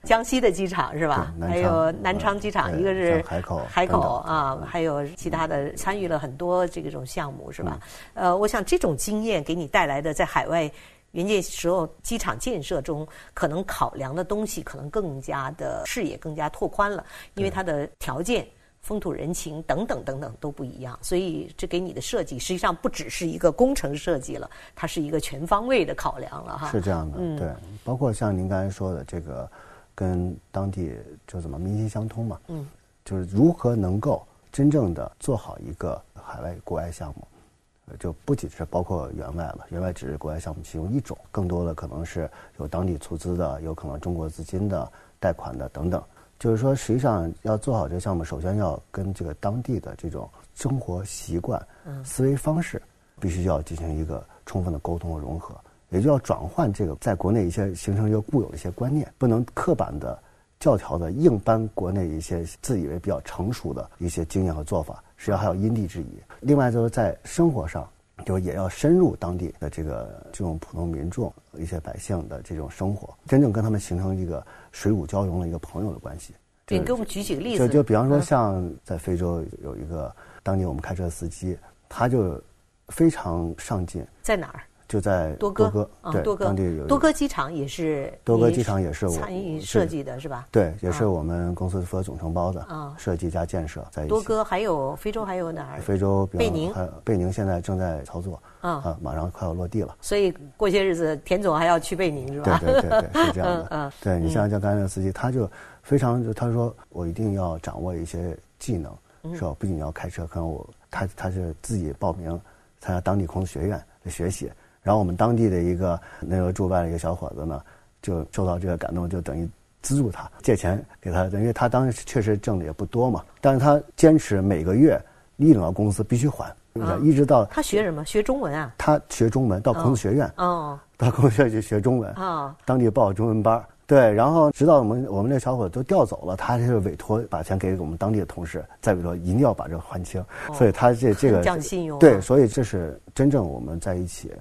[0.02, 1.33] 江西的机场是吧？
[1.40, 7.78] 还有南昌机场，一个是海口，海口啊，还有其他的参与了很多这种项目是吧？
[8.14, 10.68] 呃，我想这种经验给你带来的在海外
[11.12, 18.44] 原件时候机场建设中可能考量的东西，可能更加的视野更加拓宽了，因为它的条件。
[18.83, 26.68] 风土人情等等等等都不一样，所以这给你的设计实际上不只是一个工程设计了，它是一个全方位的考量了哈。
[26.68, 29.49] 是这样的，对，包括像您刚才说的这个，
[29.95, 30.97] 跟当地
[31.29, 32.68] 就怎么民心相通嘛，嗯，
[33.05, 46.03] 就是如何能够真正的做好一个海外国外项目，就不仅是包括援外了，援外只是国外项目其中一种，更多的可能是有当地出资的，有可能中国资金的贷款的等等。
[46.42, 51.64] 就是说，实际上要做好这个项目，首先要跟这个当地的这种生活习惯、
[52.05, 52.83] 思维方式，
[53.20, 55.55] 必须要进行一个充分的沟通和融合，
[55.90, 60.20] 也就要转换这个在国内一些形成一个固有的一些观念，不能刻板的、
[60.59, 66.20] 教条的硬搬国内一些自以为比较成熟的一些经验和做法，实际上还要因地制宜。
[66.40, 67.88] 另外，就是在生活上，
[68.26, 74.44] 就也要深入当地的这个这种普通民众、一些百姓的这种生活，真正跟他们形成一个。
[74.72, 76.35] 水乳交融的一个朋友的关系。
[76.68, 77.68] 你给我们举几个例子。
[77.68, 81.56] 就就比方说，像在非洲有一个当年我们开车司机，
[81.88, 82.42] 他就
[82.88, 84.04] 非常上进。
[84.22, 84.62] 在哪儿？
[84.92, 90.46] 就在多哥，对，多哥当地有多哥机场也是多哥机场也是参与设计的是吧？
[90.50, 94.11] 对，也是我们公司负责总承包的啊，设计加建设在一起。
[94.11, 95.81] 多哥还有非洲还有哪儿？
[95.81, 96.70] 非洲贝宁，
[97.02, 99.96] 贝宁现在正在操作啊，马上快要落地了。
[100.02, 102.59] 所以过些日子田总还要去贝宁是吧？
[102.61, 103.66] 对对对对，是这样的。
[103.70, 105.50] 嗯，对你像像刚才那个司机，他就
[105.83, 108.94] 非常就他说我一定要掌握一些技能，
[109.35, 109.57] 是吧？
[109.59, 112.38] 不仅要开车，可能我他他是自己报名
[112.78, 114.52] 参加当地孔子学院的学习。
[114.83, 117.62] 然后我们当地的一个那个驻外的一个小伙子呢，
[118.03, 119.49] 就受到这个感动，就等于
[119.81, 125.01] 资助他借钱给他，因为他当时确实挣的也不多嘛，但是他坚持每个月
[125.37, 126.55] 一领到工资必须还，
[127.01, 128.05] 一直到他学什么？
[128.05, 128.75] 学中文啊？
[128.77, 133.62] 他学中文，到孔子学院哦，到孔子学院去学中文啊，当地报中文班。
[133.85, 144.33] 对，然后直到我们我们那小伙子都调走了，他就是委托把钱给我们当地的同事，再委托一定要把这个还清，所以他这这个讲信用对，所以这是真正我们在一起。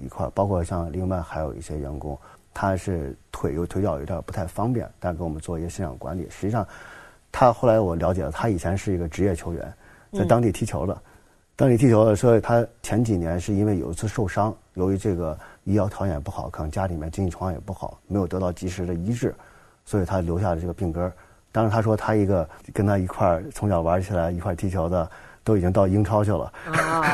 [0.00, 2.18] 一块包括像另外还有一些员工，
[2.54, 6.26] 他是腿有腿脚有点不太方便，但给我们做一些现场管理。
[6.30, 6.66] 实际上，
[7.30, 9.72] 他后来我了解了，他以前是一个职业球员，
[10.12, 10.98] 在当地踢球的，
[11.56, 19.34] 当地踢球的说，他前几年是因为有一次受伤，由于这个医疗条件不好，可能家里面经济状况也不好，没有得到及时的医治，
[19.84, 21.12] 所以他留下了这个病根儿。
[21.50, 25.10] 当时，他说他一个跟他一块儿从小玩起来一块踢球的，
[25.44, 26.52] 都已经到英超去了，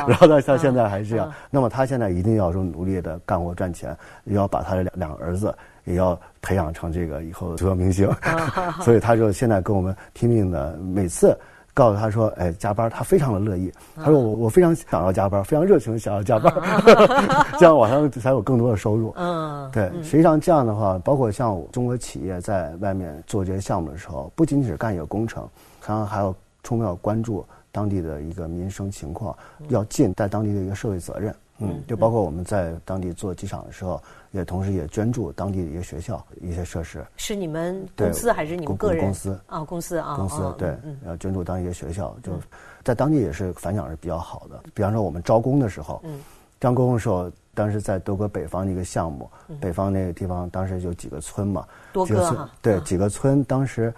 [0.07, 1.31] 然后他他现在还是这样。
[1.49, 5.53] 那么他现在一定要说努力的干活赚钱，要把他的两两个儿子
[5.85, 8.09] 也要培养成这个以后足球明星。
[8.81, 11.37] 所以他就现在跟我们拼命的每次。
[11.71, 13.71] 告诉他说：“哎，加班，他非常的乐意。
[13.95, 16.53] 他说我我非常想要加班，非常热情想要加班，
[17.57, 19.13] 这样晚上才有更多的收入。
[19.15, 25.47] 嗯，对，实际上这样的话，包括像中国企业在外面做这些项目的时候，不仅仅是干一个工程，
[25.81, 31.35] 常常还要充分要关注当地的一个民生情况，要尽在当地的一个社会责任。
[31.61, 34.01] 嗯，就包括我们在当地做机场的时候。”
[34.31, 39.63] 也同时也捐助当地的一个学校一些设施，是你们公司还是你们个人公司啊？
[39.63, 42.33] 公司啊，公司对，要捐助当地一些学校，就
[42.83, 44.61] 在当地也是反响是比较好的。
[44.75, 45.99] 比方说我们招工的时候，
[46.59, 49.27] 招工的时候，当时在德国北方的一个项目，
[49.59, 53.91] 北方那个地方当时有几个村嘛，多个对几个村，当时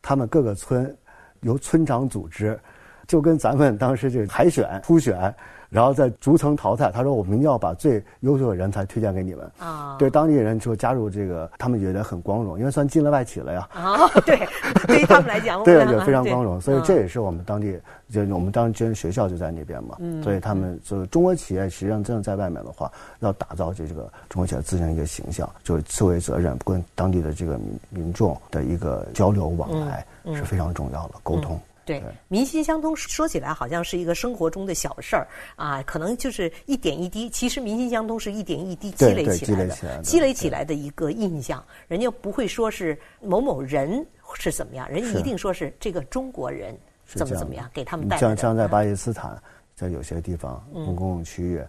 [0.00, 0.96] 他们各个村
[1.42, 2.58] 由村长组织，
[3.06, 5.34] 就跟咱们当时这个海选初选。
[5.68, 6.92] 然后再逐层淘汰。
[6.92, 13.68] 他说：“我们要把最优秀的人才推荐给你们。”啊，对当地人说加入这个，他们觉得很光荣，因为算进了外企了呀。
[13.74, 14.38] 啊，对，
[14.86, 16.60] 对于他们来讲，对，也非常光荣。
[16.60, 17.76] 所以这也是我们当地，
[18.08, 19.96] 就我们当时学校就在那边嘛。
[19.98, 31.60] 嗯，所以他们就中国企业实际上真的在外面的话，要打造这这个中国企业自身一个形象，就是社会责任跟当地的这个民民众的一个交流往来是非常重要的沟通。
[31.86, 37.30] 对，民心相通说起来好像是一个生活中的小事儿啊，可能就是一点一滴。
[37.30, 41.64] 其实民心相通是一点一滴积累起来的，积累起来的一个印象。
[41.86, 48.20] 人家不会说是某某人是怎么样，人家一定说是这个中国人怎么怎么样，给他们带来。
[48.20, 49.40] 像像在巴基斯坦，
[49.76, 51.62] 在有些地方公共区域，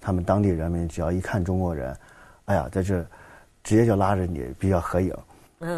[0.00, 1.96] 他们当地人民只要一看中国人，
[2.44, 3.04] 哎呀，在这
[3.64, 5.12] 直接就拉着你必须要合影。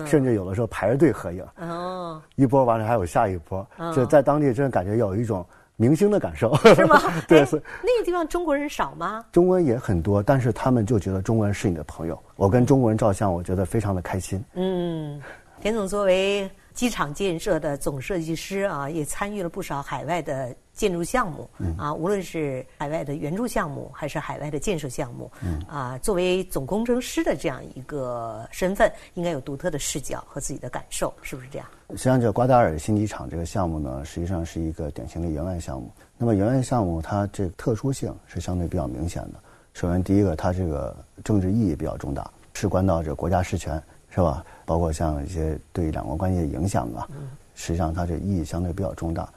[0.07, 5.45] 甚至有的时候排着队合影，哦，一波完了还有下一波，就在当地真的感觉有一种
[5.77, 7.01] 明星的感受，是吗？
[7.29, 9.25] 对，那个地方中国人少吗？
[9.31, 12.19] 中国人也很多，但是他们就觉得中国人是你的朋友。
[12.37, 14.43] 我跟中国人照相，我觉得非常的开心。
[14.55, 15.21] 嗯，
[15.61, 20.55] 田总作为机场建设的总设计师啊，也参与了不少海外的。
[20.77, 25.31] 建筑项目啊，无论是海外的援助项目，还是海外的建设项目，
[25.67, 31.67] 啊，作为总工程师的这样一个身份，应该有独特的视角和自己的感受，是不是这样？
[31.91, 35.91] 实际上，这瓜达尔新机场这个项目呢，实际上是一个典型的援外项目。
[36.19, 39.41] 那么，援外项目它这特殊性是相对比较明显的。
[39.73, 44.45] 首先，第一个，它这个政治意义比较重大，事关到这国家事权，是吧？
[44.65, 47.09] 包括像一些对两国关系的影响啊，
[47.55, 49.29] 实际上它这意义相对比较重大。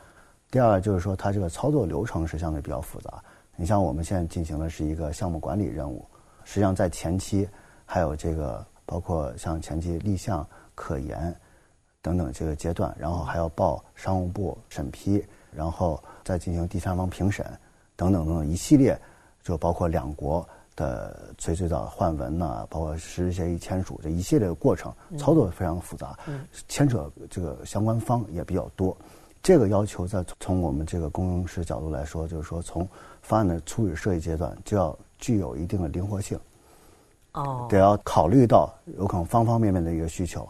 [0.52, 3.24] 第二就是说，它这个操作流程是相对比较复杂。
[3.56, 6.04] 你像我们现在进行的是一个项目管理任务，
[6.44, 7.48] 实际上在前期
[7.86, 11.36] 还有这个包括像前期立项、可研
[12.02, 17.46] 等等这个阶段，然后还要报商务部审批，然后再进行第三方评审
[17.96, 19.00] 等等等等一系列，
[19.44, 26.18] 就包括两国的最最早换文呐，包括实施协议签署这一系列的过程，操作非常复杂，
[26.68, 28.98] 牵扯这个相关方也比较多。
[29.41, 32.88] 这个要求在从我们这个工程师角度来说，就是说从
[33.21, 36.38] 方案的初始设计阶段就要具有一定的灵活性，
[37.34, 40.47] 哦，得要考虑到有可能方方面面的一个需求，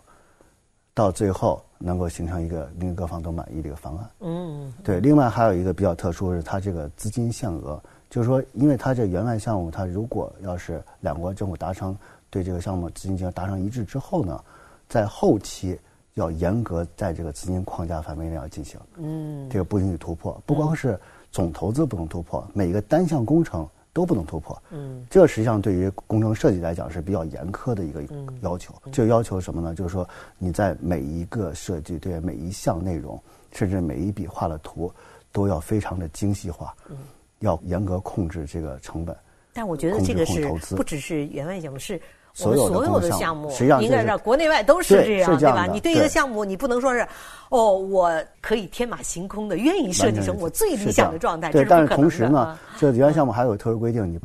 [0.93, 4.09] 到最后能够形成一个令各方都满意的一个方案。
[4.21, 4.99] 嗯，对。
[4.99, 11.95] 另外还有一个比较特殊是它这个资金限额，就是说，因为它这援外项目，它如果要是两国政府达成
[12.31, 14.43] 对这个项目资金进行达成一致之后呢，
[14.87, 15.79] 在后期。
[16.19, 20.39] 要严格在这个资金框架范围内要进行，嗯，这个不允许突破。
[20.45, 20.99] 不光是
[21.31, 24.61] 总投资不能突破，每个单项工程都不能突破。
[24.69, 28.03] 嗯，这实际上对于工程设计来讲是比较严苛的一个
[28.41, 28.73] 要求。
[28.91, 29.73] 这个要求什么呢？
[29.73, 33.17] 就是说你在每一个设计对每一项内容，
[33.53, 34.91] 甚至每一笔画的图，
[35.31, 36.97] 都要非常的精细化，嗯，
[37.39, 39.15] 要严格控制这个成本。
[39.53, 41.99] 但我觉得这个是不只是员外项目是。
[42.39, 45.65] 所有所有的项目，实际上应该是国内外都是这样，对吧？
[45.65, 47.05] 你对一个项目，你不能说是，
[47.49, 51.65] 哦，我可以天马行空的，愿意设计成我最理想的状态，对。
[51.65, 54.17] 但是同时呢，这原项目还有特殊规定，你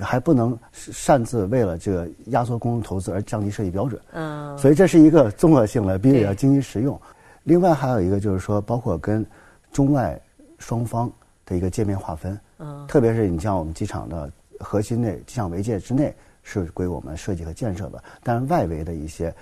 [0.00, 4.00] 还不能擅自为了这个压缩公共投资而降低设计标准。
[4.12, 4.56] 嗯。
[4.56, 6.98] 所以这是一个综合性的，必须要经济实用。
[7.42, 9.26] 另外还有一个就是说，包括跟
[9.72, 10.18] 中外
[10.58, 11.10] 双方
[11.44, 12.38] 的一个界面划分。
[12.58, 12.86] 嗯。
[12.86, 14.30] 特别是你像我们机场的
[14.60, 16.14] 核心内机场围界之内。
[16.48, 19.34] 是归我们设计和建设的，但是外围的一些，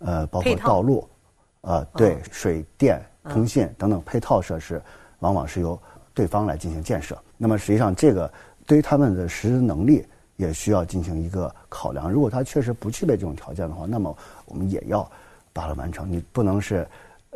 [0.00, 1.08] 呃，包括道路，
[1.62, 4.80] 呃，对，水电、通信等等配套设施，
[5.20, 5.80] 往往是由
[6.12, 7.16] 对方来进行建设。
[7.38, 8.30] 那么实际上，这个
[8.66, 10.06] 对于他们的实施能力
[10.36, 12.10] 也需要进行一个考量。
[12.10, 15.10] 如果他确实不具备这种条件的话，那么我们也要
[15.52, 16.10] 把它完成。
[16.10, 16.86] 你不能是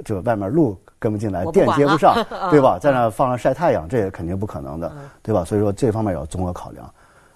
[0.04, 2.14] 就外面路跟不进来，电接不上，
[2.50, 2.78] 对吧？
[2.78, 5.44] 在那放着晒太阳，这也肯定不可能的，对吧？
[5.44, 6.92] 所以说这方面要综合考量。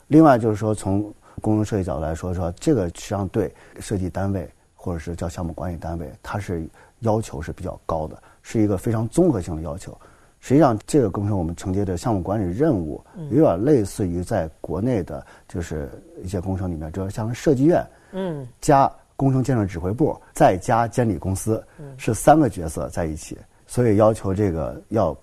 [0.09, 6.67] 另外就是说，从工程设计角度来说，说这个实际上对设计单位或者是叫项目管理单位，它是
[7.01, 9.97] 要求是比较高的，是一个非常综合性的要求。
[10.41, 15.91] 实际上，这个工程我们承接的项目管理任务，有点类似于在国内的，就是
[16.23, 21.61] 一些工程里面，就是像设计院，嗯，加工程建设指挥部，再加监理公司，
[21.97, 23.37] 是三个角色在一起，
[23.67, 25.17] 所以要求这个要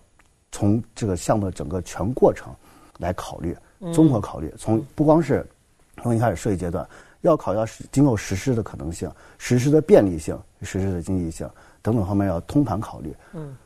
[0.51, 2.53] 从这个项目的整个全过程
[2.99, 3.55] 来考虑，
[3.93, 5.47] 综合考虑，从不光是
[6.05, 6.87] 从一开始设计阶段，
[7.21, 11.49] 要考虑到今后实施的可能性、实施的便利性、实施的经济性
[11.81, 13.11] 等等方面要通盘考虑。
[13.33, 13.57] 嗯。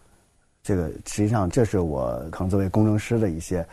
[0.64, 3.66] 这个实际上，这是我可能作为工程师的一些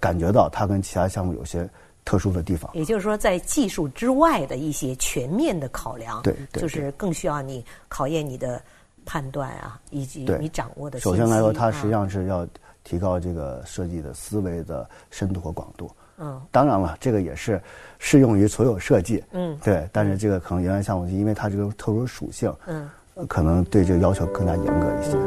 [0.00, 1.68] 感觉到，它跟其他项目有些
[2.04, 2.70] 特殊的地方。
[2.74, 8.62] 也就是说，在技术之外的一些全面的考量，对，就是更需要你考验你的
[9.04, 11.00] 判断啊，以及你掌握的。
[11.00, 12.46] 首先来说，它实际上是要
[12.84, 15.90] 提高这个设计的思维的深度和广度。
[16.22, 17.60] 嗯，当然了，这个也是
[17.98, 19.22] 适用于所有设计。
[19.32, 22.88] 嗯，对，但是这个可能原来项目因为它这个特殊属性，嗯，
[23.28, 25.18] 可能对这个要求更加严格一些。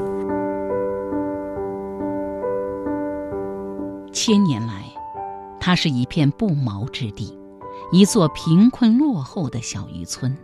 [4.13, 4.85] 千年来，
[5.59, 7.37] 它是一片不毛之地，
[7.91, 10.35] 一座贫困落后的小渔村。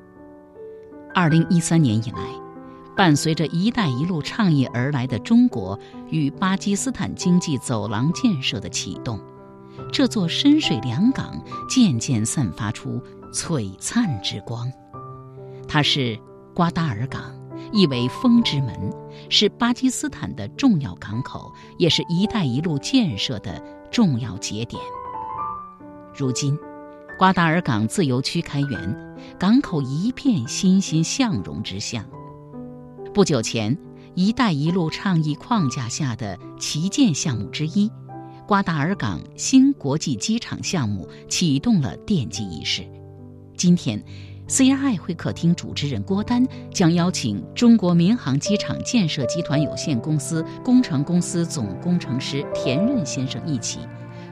[1.16, 2.20] 二零一三年以来，
[2.95, 5.80] 伴随着“一带一路”倡议而来的中国
[6.10, 9.20] 与巴基斯坦经济走廊建设的启动，
[9.92, 13.02] 这座深水良港渐渐散发出
[13.34, 14.70] 璀璨之光。
[15.68, 16.20] 它是
[16.54, 17.40] 瓜达尔港。
[17.72, 18.92] 意为风之门，
[19.30, 24.82] 是巴基斯坦的重要港口，也是一带一路建设的重要节点。
[26.14, 26.58] 如今，
[27.18, 32.04] 瓜达尔港自由区开园，港口一片欣欣向荣之象。
[33.14, 33.78] 不久前
[34.16, 37.90] ，“一带一路”倡议框架下的旗舰项目之一——
[38.52, 42.84] 瓜达尔港新国际机场项目启动了奠基仪式。
[43.56, 44.04] 今天。
[44.49, 53.80] CRI 会客厅主持人郭丹将邀请中国民航机场建设集团有限公司工程公司总工程师田润先生一起，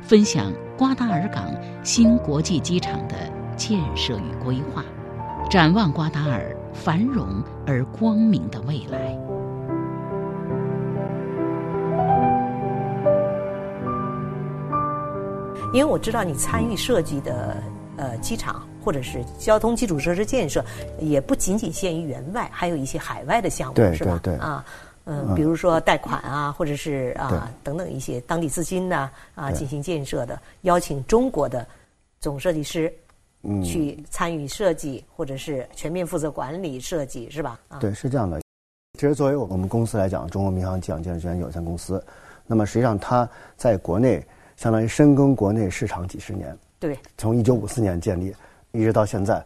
[0.02, 3.16] 分享瓜达尔港新国际机场的
[3.56, 4.84] 建设与规划，
[5.50, 9.29] 展望瓜达尔繁荣而光明的未来。
[15.74, 17.58] 因为我知道你参与设计的
[17.98, 18.66] 呃机场。
[18.82, 20.64] 或者是交通基础设施建设，
[21.00, 24.20] 也不仅仅限于援外，还有一些海外的项目，是吧？
[24.40, 24.66] 啊，
[25.04, 31.68] 嗯，比如说贷款啊，或者是啊等等一些当地资金呢啊进行建设的，邀请中国的
[32.22, 32.92] 总设计师
[33.64, 37.60] 去参与设计，或者是全面负责管理设计，是吧？
[37.68, 38.40] 啊对，是这样的。
[38.98, 42.04] 其实作为我们公司来讲，中国民航机场建设集团有限公司，
[42.48, 44.26] 那么实际上它在国内
[44.60, 46.54] 相当于深耕国内市场几十年。
[46.82, 48.36] 对，从一九五四年建立。
[48.74, 49.44] 一直到现在，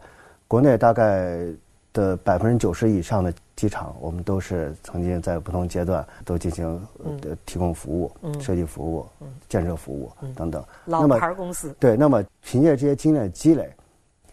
[0.48, 1.38] 国内大概
[1.92, 6.66] 的百分之九十以上的机场，我们都是曾经在不同阶段都进行
[6.98, 9.06] 呃提供服务、设计服务、
[9.48, 10.62] 建设服务等等。
[10.84, 11.74] 老牌公司。
[11.78, 13.72] 对，那么凭借这些经验积累，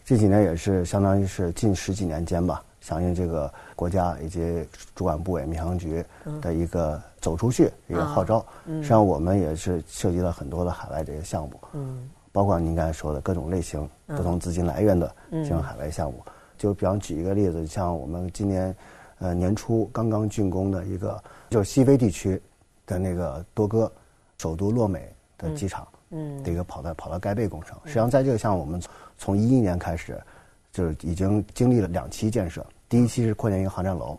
[0.04, 6.04] 这几年也是相当于是近十几年间吧，响应这个国家以及主管部委民航局
[6.42, 11.60] 的一个走出去一个号召，实际上我们也是涉及了很多的海外这些项目。
[11.72, 12.10] 嗯。
[12.34, 16.24] 包括您刚才说的各种类型、不同资金来源的这种海外项目，
[16.58, 18.74] 就比方举一个例子，像我们今年
[19.20, 22.42] 呃年初刚刚竣工的一个，就是西非地区
[22.86, 23.92] 的那个多哥
[24.38, 27.78] 首都洛美的机场的一个跑道跑道盖贝工程。
[27.84, 28.82] 实际上，在这个项目，我们
[29.18, 30.18] 从一一年开始，
[30.72, 32.66] 就是已经经历了两期建设。
[32.88, 34.18] 第一期是扩建一个航站楼，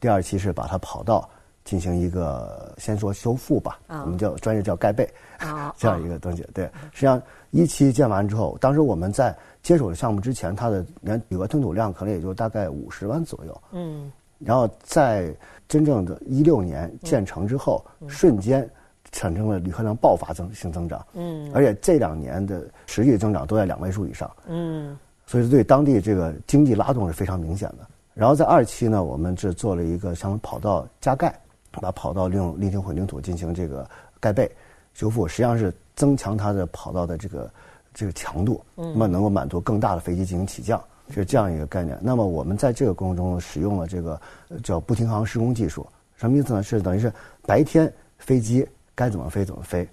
[0.00, 1.28] 第二期是把它跑道。
[1.64, 5.08] 进行一个先说修复吧，我们叫专业叫盖贝，
[5.78, 6.46] 这样一个东西。
[6.52, 7.22] 对，实际上
[7.52, 13.62] 一期建完之后，当时我们在接手的项目之前，它的年铝合吞吐量可能也就大概五十万左右。
[13.72, 15.34] 嗯，然后在
[15.66, 18.68] 真正的一六年建成之后，瞬间
[19.10, 21.02] 产生了铝合量爆发增性增长。
[21.14, 24.30] 嗯，而且这两年的实际增长都在两位数以上。
[24.48, 24.94] 嗯，
[25.26, 27.86] 所以对当地这个经济拉动是非常明显的。
[28.14, 31.34] 然后在二期呢，我们是做了一个像跑道加盖。
[31.80, 33.84] 把跑道利用沥青混凝土进行这个
[34.20, 34.48] 盖背
[34.92, 37.50] 修复，实际上是增强它的跑道的这个
[37.92, 41.98] 这个强度，那么能够满足更大的飞机进行起降，是这样一个概念。
[42.00, 44.20] 那么我们在这个过程中使用了这个
[44.62, 46.62] 叫不停航施工技术，什么意思呢？
[46.62, 47.12] 是等于是
[47.42, 48.64] 白天飞机
[48.94, 49.84] 该怎么飞怎么飞。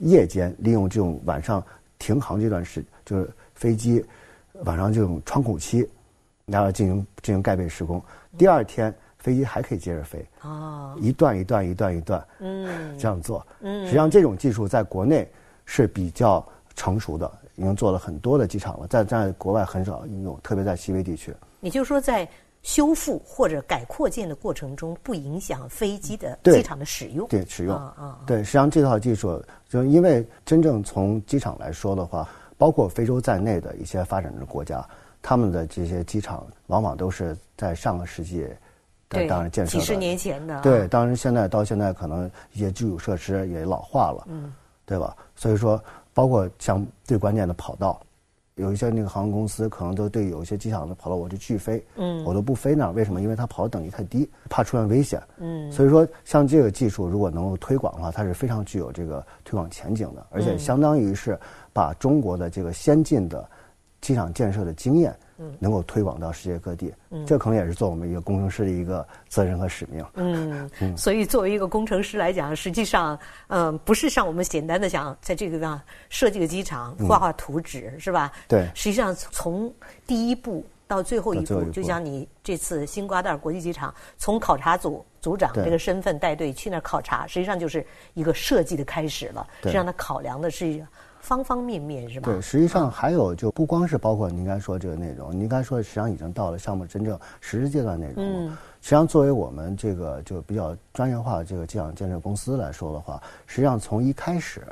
[0.00, 1.62] 夜间利用这种晚上
[2.00, 4.04] 停航这段时，就是飞机
[4.64, 5.88] 晚上这种窗口期，
[6.46, 8.02] 然后进行进行盖被施工。
[8.36, 10.24] 第二天飞机还可以接着飞。
[10.42, 13.46] 哦，一段一段一段一段，嗯，这样做。
[13.60, 15.28] 嗯，实际上这种技术在国内
[15.64, 16.44] 是比较
[16.74, 21.34] 成熟的，已经做了很多的机场了，在在国外很少应用，特别在西北地区。
[21.60, 22.28] 也就是说，在
[22.62, 27.26] 修复或者改扩建的过程中，不影响飞机的机场的使用。
[27.28, 27.74] 对，使用。
[27.74, 32.28] 啊对，实际上这套技术，就因为真正从机场来说的话，
[32.58, 34.84] 包括非洲在内的一些发展中国家，
[35.22, 38.46] 他们的这些机场往往都是在上个世纪，
[39.08, 40.60] 当然建设几十年前的。
[40.60, 44.52] 对，当然现在到现在可能一些基础设施也老化了，嗯，
[44.84, 45.16] 对吧？
[45.36, 45.82] 所以说，
[46.12, 47.98] 包括像最关键的跑道。
[48.58, 53.22] 有一些那个航空公司可能都对有一些机场的跑道我就拒飞，嗯，我都不飞那儿，为什么？
[53.22, 61.38] 因为它跑的等级太低，怕出现危险，嗯，所以说像这个技术如果能够推广的话，它是非常具有这个推广前景的，而且相当于是
[61.72, 63.48] 把中国的这个先进的
[64.00, 65.16] 机场建设的经验。
[65.58, 66.92] 能够推广到世界各地，
[67.26, 70.04] 这可能也是做我们一个工程师的一个责任和使命。
[70.14, 78.32] 嗯，所以作为一个工程师来讲，实际上，嗯，不是像我们简单的想在这个地方设计个机场、画画图纸，是吧？
[78.48, 78.68] 对。
[78.74, 79.72] 实际上，从
[80.06, 89.46] 第一步到最后一步，就像你这次新瓜蛋国际机场，从考察组组长这个身份带队去那儿考察，实际上就是一个设计的开始了。
[89.62, 90.84] 实际上，他考量的是。
[91.28, 92.24] 方方面面是吧？
[92.24, 98.58] 对，实际上还有就不光是包括您刚才说这个内容，您刚才说实际上已经到了项目真正实施阶段内容了。
[98.80, 104.66] 实际上，作为我们这个就比较专业化的这个机场建设公司来说的话，实际上从一开始，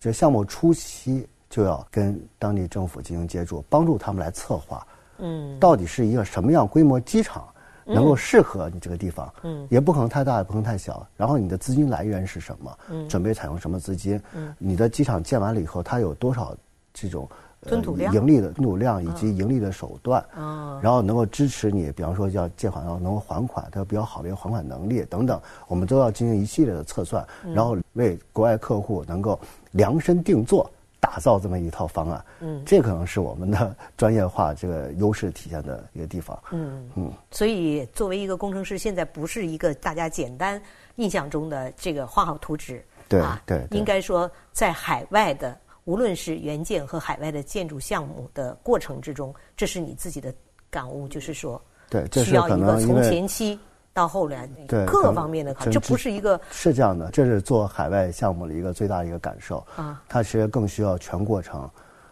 [0.00, 4.86] 这项目初期就要跟当地政府进行接触，帮助他们来策划，
[5.18, 7.46] 嗯，到底是一个什么样规模机场。
[7.84, 11.06] 能够适合你这个地方，嗯，也不可能太大，也不可能太小。
[11.16, 12.78] 然后你的资金来源是什么？
[12.90, 14.20] 嗯，准备采用什么资金？
[14.34, 16.54] 嗯，你的机场建完了以后，它有多少
[16.92, 17.28] 这种
[17.66, 20.24] 吞吐量、盈利的吞吐量以及盈利的手段？
[20.36, 29.38] 嗯，然后能够支持你，比方说要借款要能够还款，它有比较好的一个还款能力等等，我们都要进行一系列的测算，然后为国外客户能够
[29.72, 30.70] 量身定做。
[31.02, 37.12] 打造这么一套方案，嗯，这可能是我们的专业化这个优势体现的一个地方，嗯嗯。
[37.32, 40.62] 所以，作为一个工程师，现在不是一个大家简单
[40.94, 43.66] 印象中的这个画好图纸，对啊，对。
[43.72, 50.32] 应该说，在海外的，无论是原建和海外的建筑项目的过程之中，这是你自己的
[50.70, 53.58] 感悟，就是说，对，需要一个从前期。
[53.92, 60.02] 到后来，对各方面的考，这不是一个是这样的，这是做海外项目的一个最大的一个感受啊。
[60.08, 61.68] 它其实更需要全过程、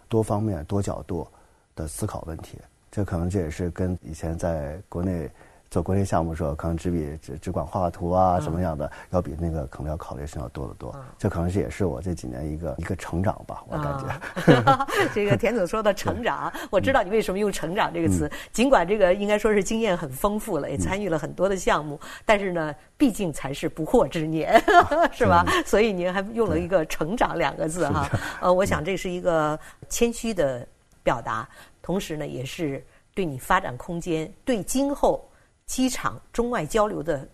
[0.08, 1.26] 多方面、多角度
[1.74, 2.58] 的思考问题。
[2.90, 5.30] 这可能这也是跟以前在国内。
[5.70, 10.92] 做国内项目的时候，可能只比只只管画画图啊什么样的，要比那个可能要考虑是要多得多。
[11.16, 15.06] 这可能是也是我这几年一个一个成长吧，我感觉。
[15.14, 18.28] 这个田总说的成长，我知道你为什么用“成长”这个词。
[18.52, 24.60] 尽管这个应该说是经验很丰富了，也参与了很多的项目，但是呢，毕竟才是不惑之年，
[25.14, 25.46] 是吧？
[25.64, 28.10] 所以您还用了一个“成长”两个字哈。
[28.40, 29.56] 呃，我想这是一个
[29.88, 30.66] 谦虚的
[31.04, 31.48] 表达，
[31.80, 35.24] 同时呢，也是对你发展空间，对今后。
[35.70, 37.24] 机场中外交流的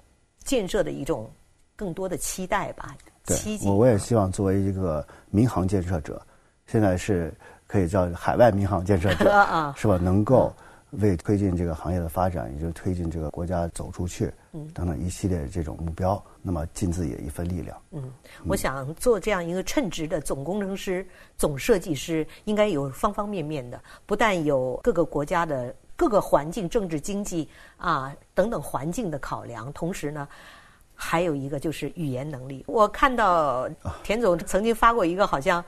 [0.44, 1.30] 建设的一种
[1.74, 2.94] 更多的期待吧。
[3.24, 3.34] 对，
[3.64, 6.20] 我我也希望作为一个民航建设者，
[6.66, 7.32] 现在是
[7.66, 9.24] 可以叫海外民航建设者，
[9.74, 9.96] 是吧？
[9.96, 10.52] 能够
[10.90, 14.30] 为推进这个行业的发展，也就是推进这个国家走出去，
[14.74, 17.74] 等等一系列这种目标，那么尽自己的一份力量。
[17.92, 18.12] 嗯，
[18.46, 21.08] 我想做这样一个称职的总工程师、
[21.38, 25.74] 总设计师，应该有方方面面的，不但有各个国家的。
[25.96, 30.28] 各个环境、政治、经济啊等等环境的考量，同时呢，
[30.94, 32.62] 还有一个就是语言能力。
[32.68, 33.68] 我看到
[34.02, 35.64] 田总曾经发过一个，好像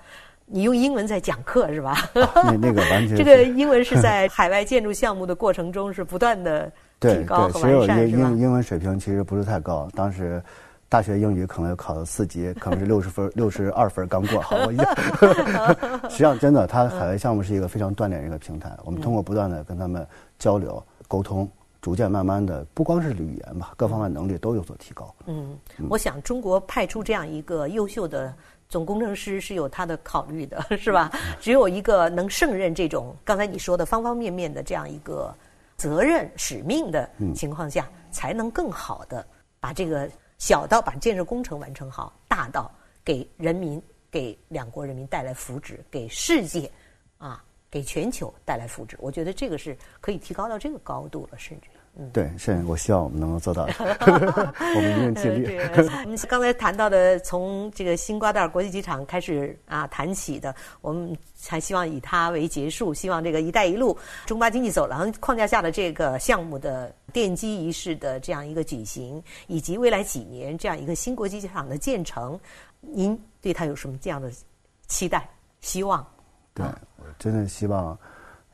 [0.47, 1.97] 你用英文在讲课是吧？
[2.15, 6.71] 那那个完全这个英文是在海外建筑项目的过程中是不断的
[7.01, 8.29] 提高和完善，是吧？
[8.29, 10.43] 英英文水平其实不是太高，当时。
[10.89, 14.41] 大学英语可能要考到四级， 可能是六十分、 六十二分刚过。
[14.41, 14.73] 好，我
[16.09, 18.75] 实际上真的，它海外项目是一个非常锻炼一个平台。
[18.85, 20.07] 我们通过不断的跟他们
[20.39, 21.47] 交流沟通，
[21.83, 25.15] 逐渐慢慢的，不光是语言吧，各方面能力都有所提高。
[25.27, 25.59] 嗯，
[25.91, 28.35] 我想中国派出这样一个优秀的
[28.71, 31.13] 总工程师是有他的考虑的，是吧？
[31.39, 35.35] 只有一个能胜任这种刚才你说的方方面面的这样一个
[35.77, 39.23] 责任使命的情况下，才能更好的
[39.61, 40.09] 把这个。
[40.39, 42.71] 小到把建设工程完成好，大到
[43.05, 46.71] 给人民、给两国人民带来福祉，给世界，
[47.19, 48.95] 啊，给全球带来福祉。
[48.99, 51.69] 我觉得这个是可以提高到这个高度了，甚至。
[52.13, 53.65] 对，是我希望我们能够做到，
[54.07, 55.59] 我们一定尽力。
[56.05, 72.39] 我们刚才谈到的，从这个新瓜蛋国际机场开始啊谈起的，我们还希望以它为结束，希望这个“一带一路”中巴经济走廊框架下的这个项目的奠基仪式的这样一个举行，以及未来几年这样一个新国际机场的建成，
[72.81, 74.31] 您对它有什么这样的
[74.87, 75.29] 期待、
[75.61, 76.07] 希望？
[76.55, 76.65] 对
[76.97, 77.99] 我真的希望，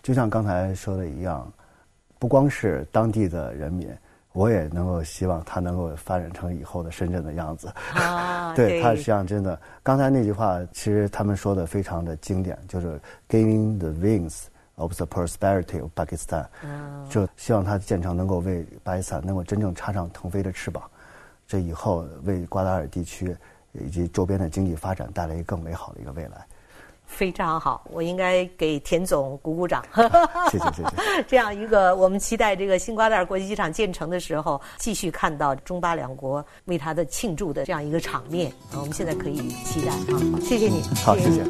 [0.03, 1.53] 就像刚才说的一样。
[2.25, 3.87] 不光是当地的人民，
[4.33, 7.71] 我也能够希望它能够发展成以后的深圳的样子。
[7.93, 12.99] 啊， 对它实际上真的，刚才那句话其实他们说的非常的经典，就是
[13.29, 14.45] “giving the wings
[14.77, 16.47] of the prosperity of Pakistan”，
[17.11, 20.83] 就希望它建成能够为巴基斯坦能够真正插上腾飞的翅膀，
[21.47, 23.37] 这以后为瓜达尔地区
[23.73, 26.47] 以及周边的经济发展带来一个更美好的一个未来。
[27.07, 29.85] 非常好，我应该给田总鼓鼓掌。
[30.51, 30.83] 谢 谢谢谢。
[31.29, 38.53] 这样一个，我们期待这个新瓜蛋国际机场建成的时候，继续看到中巴两国为它的庆祝的这样一个场面。
[38.73, 40.19] 我们现在可以期待啊！
[40.43, 40.83] 谢谢你。
[41.05, 41.45] 好，谢谢。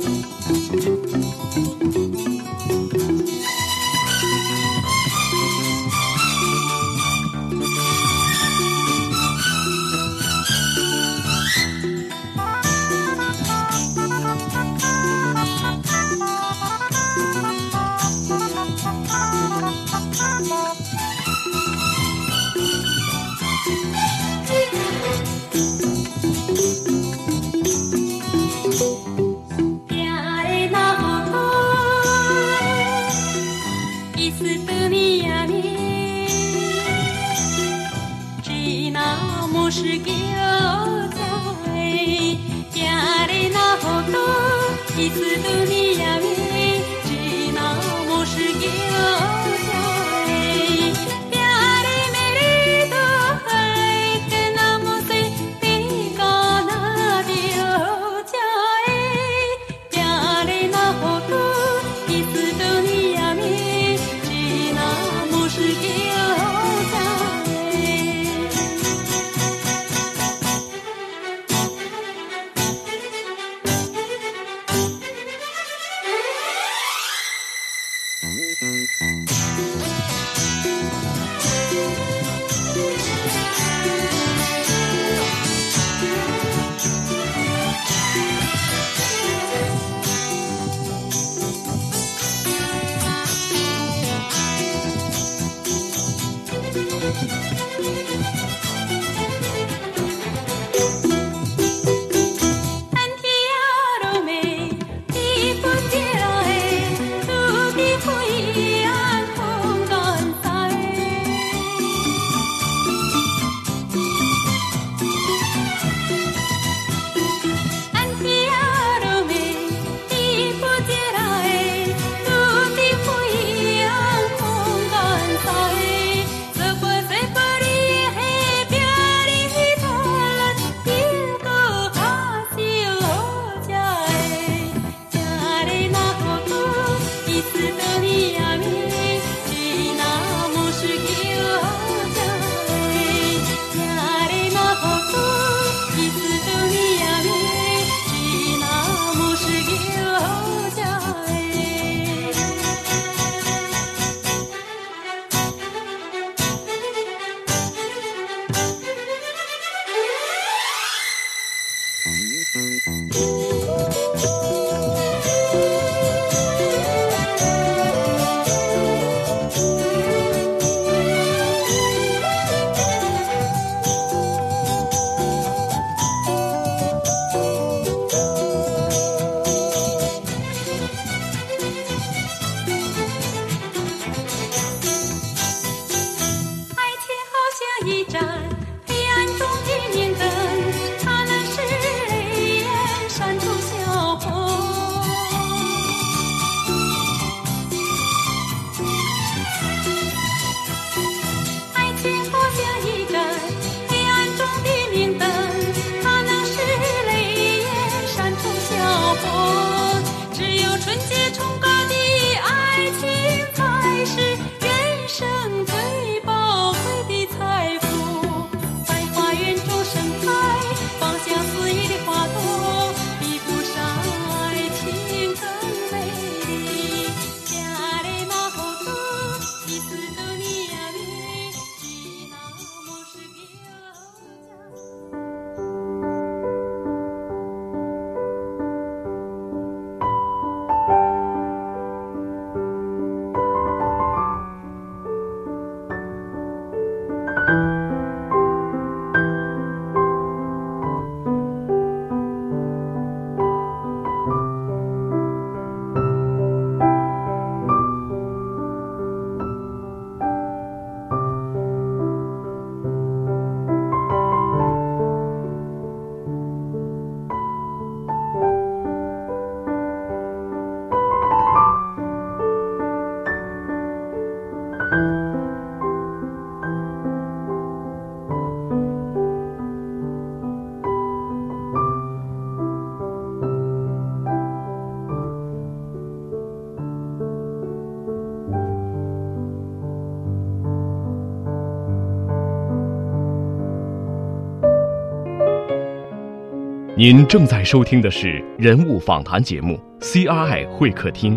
[297.07, 301.37] 您正在收听的是人物访谈节目《CRI 会客厅》，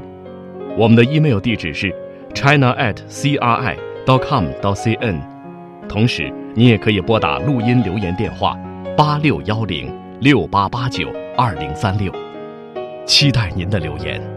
[0.78, 1.94] 我们的 email 地址是
[2.34, 5.20] china at cri dot com dot cn，
[5.90, 8.58] 同时你也可以拨打录音留言电话
[8.96, 12.10] 八六幺零六八八九二零三六，
[13.06, 14.37] 期待您的留言。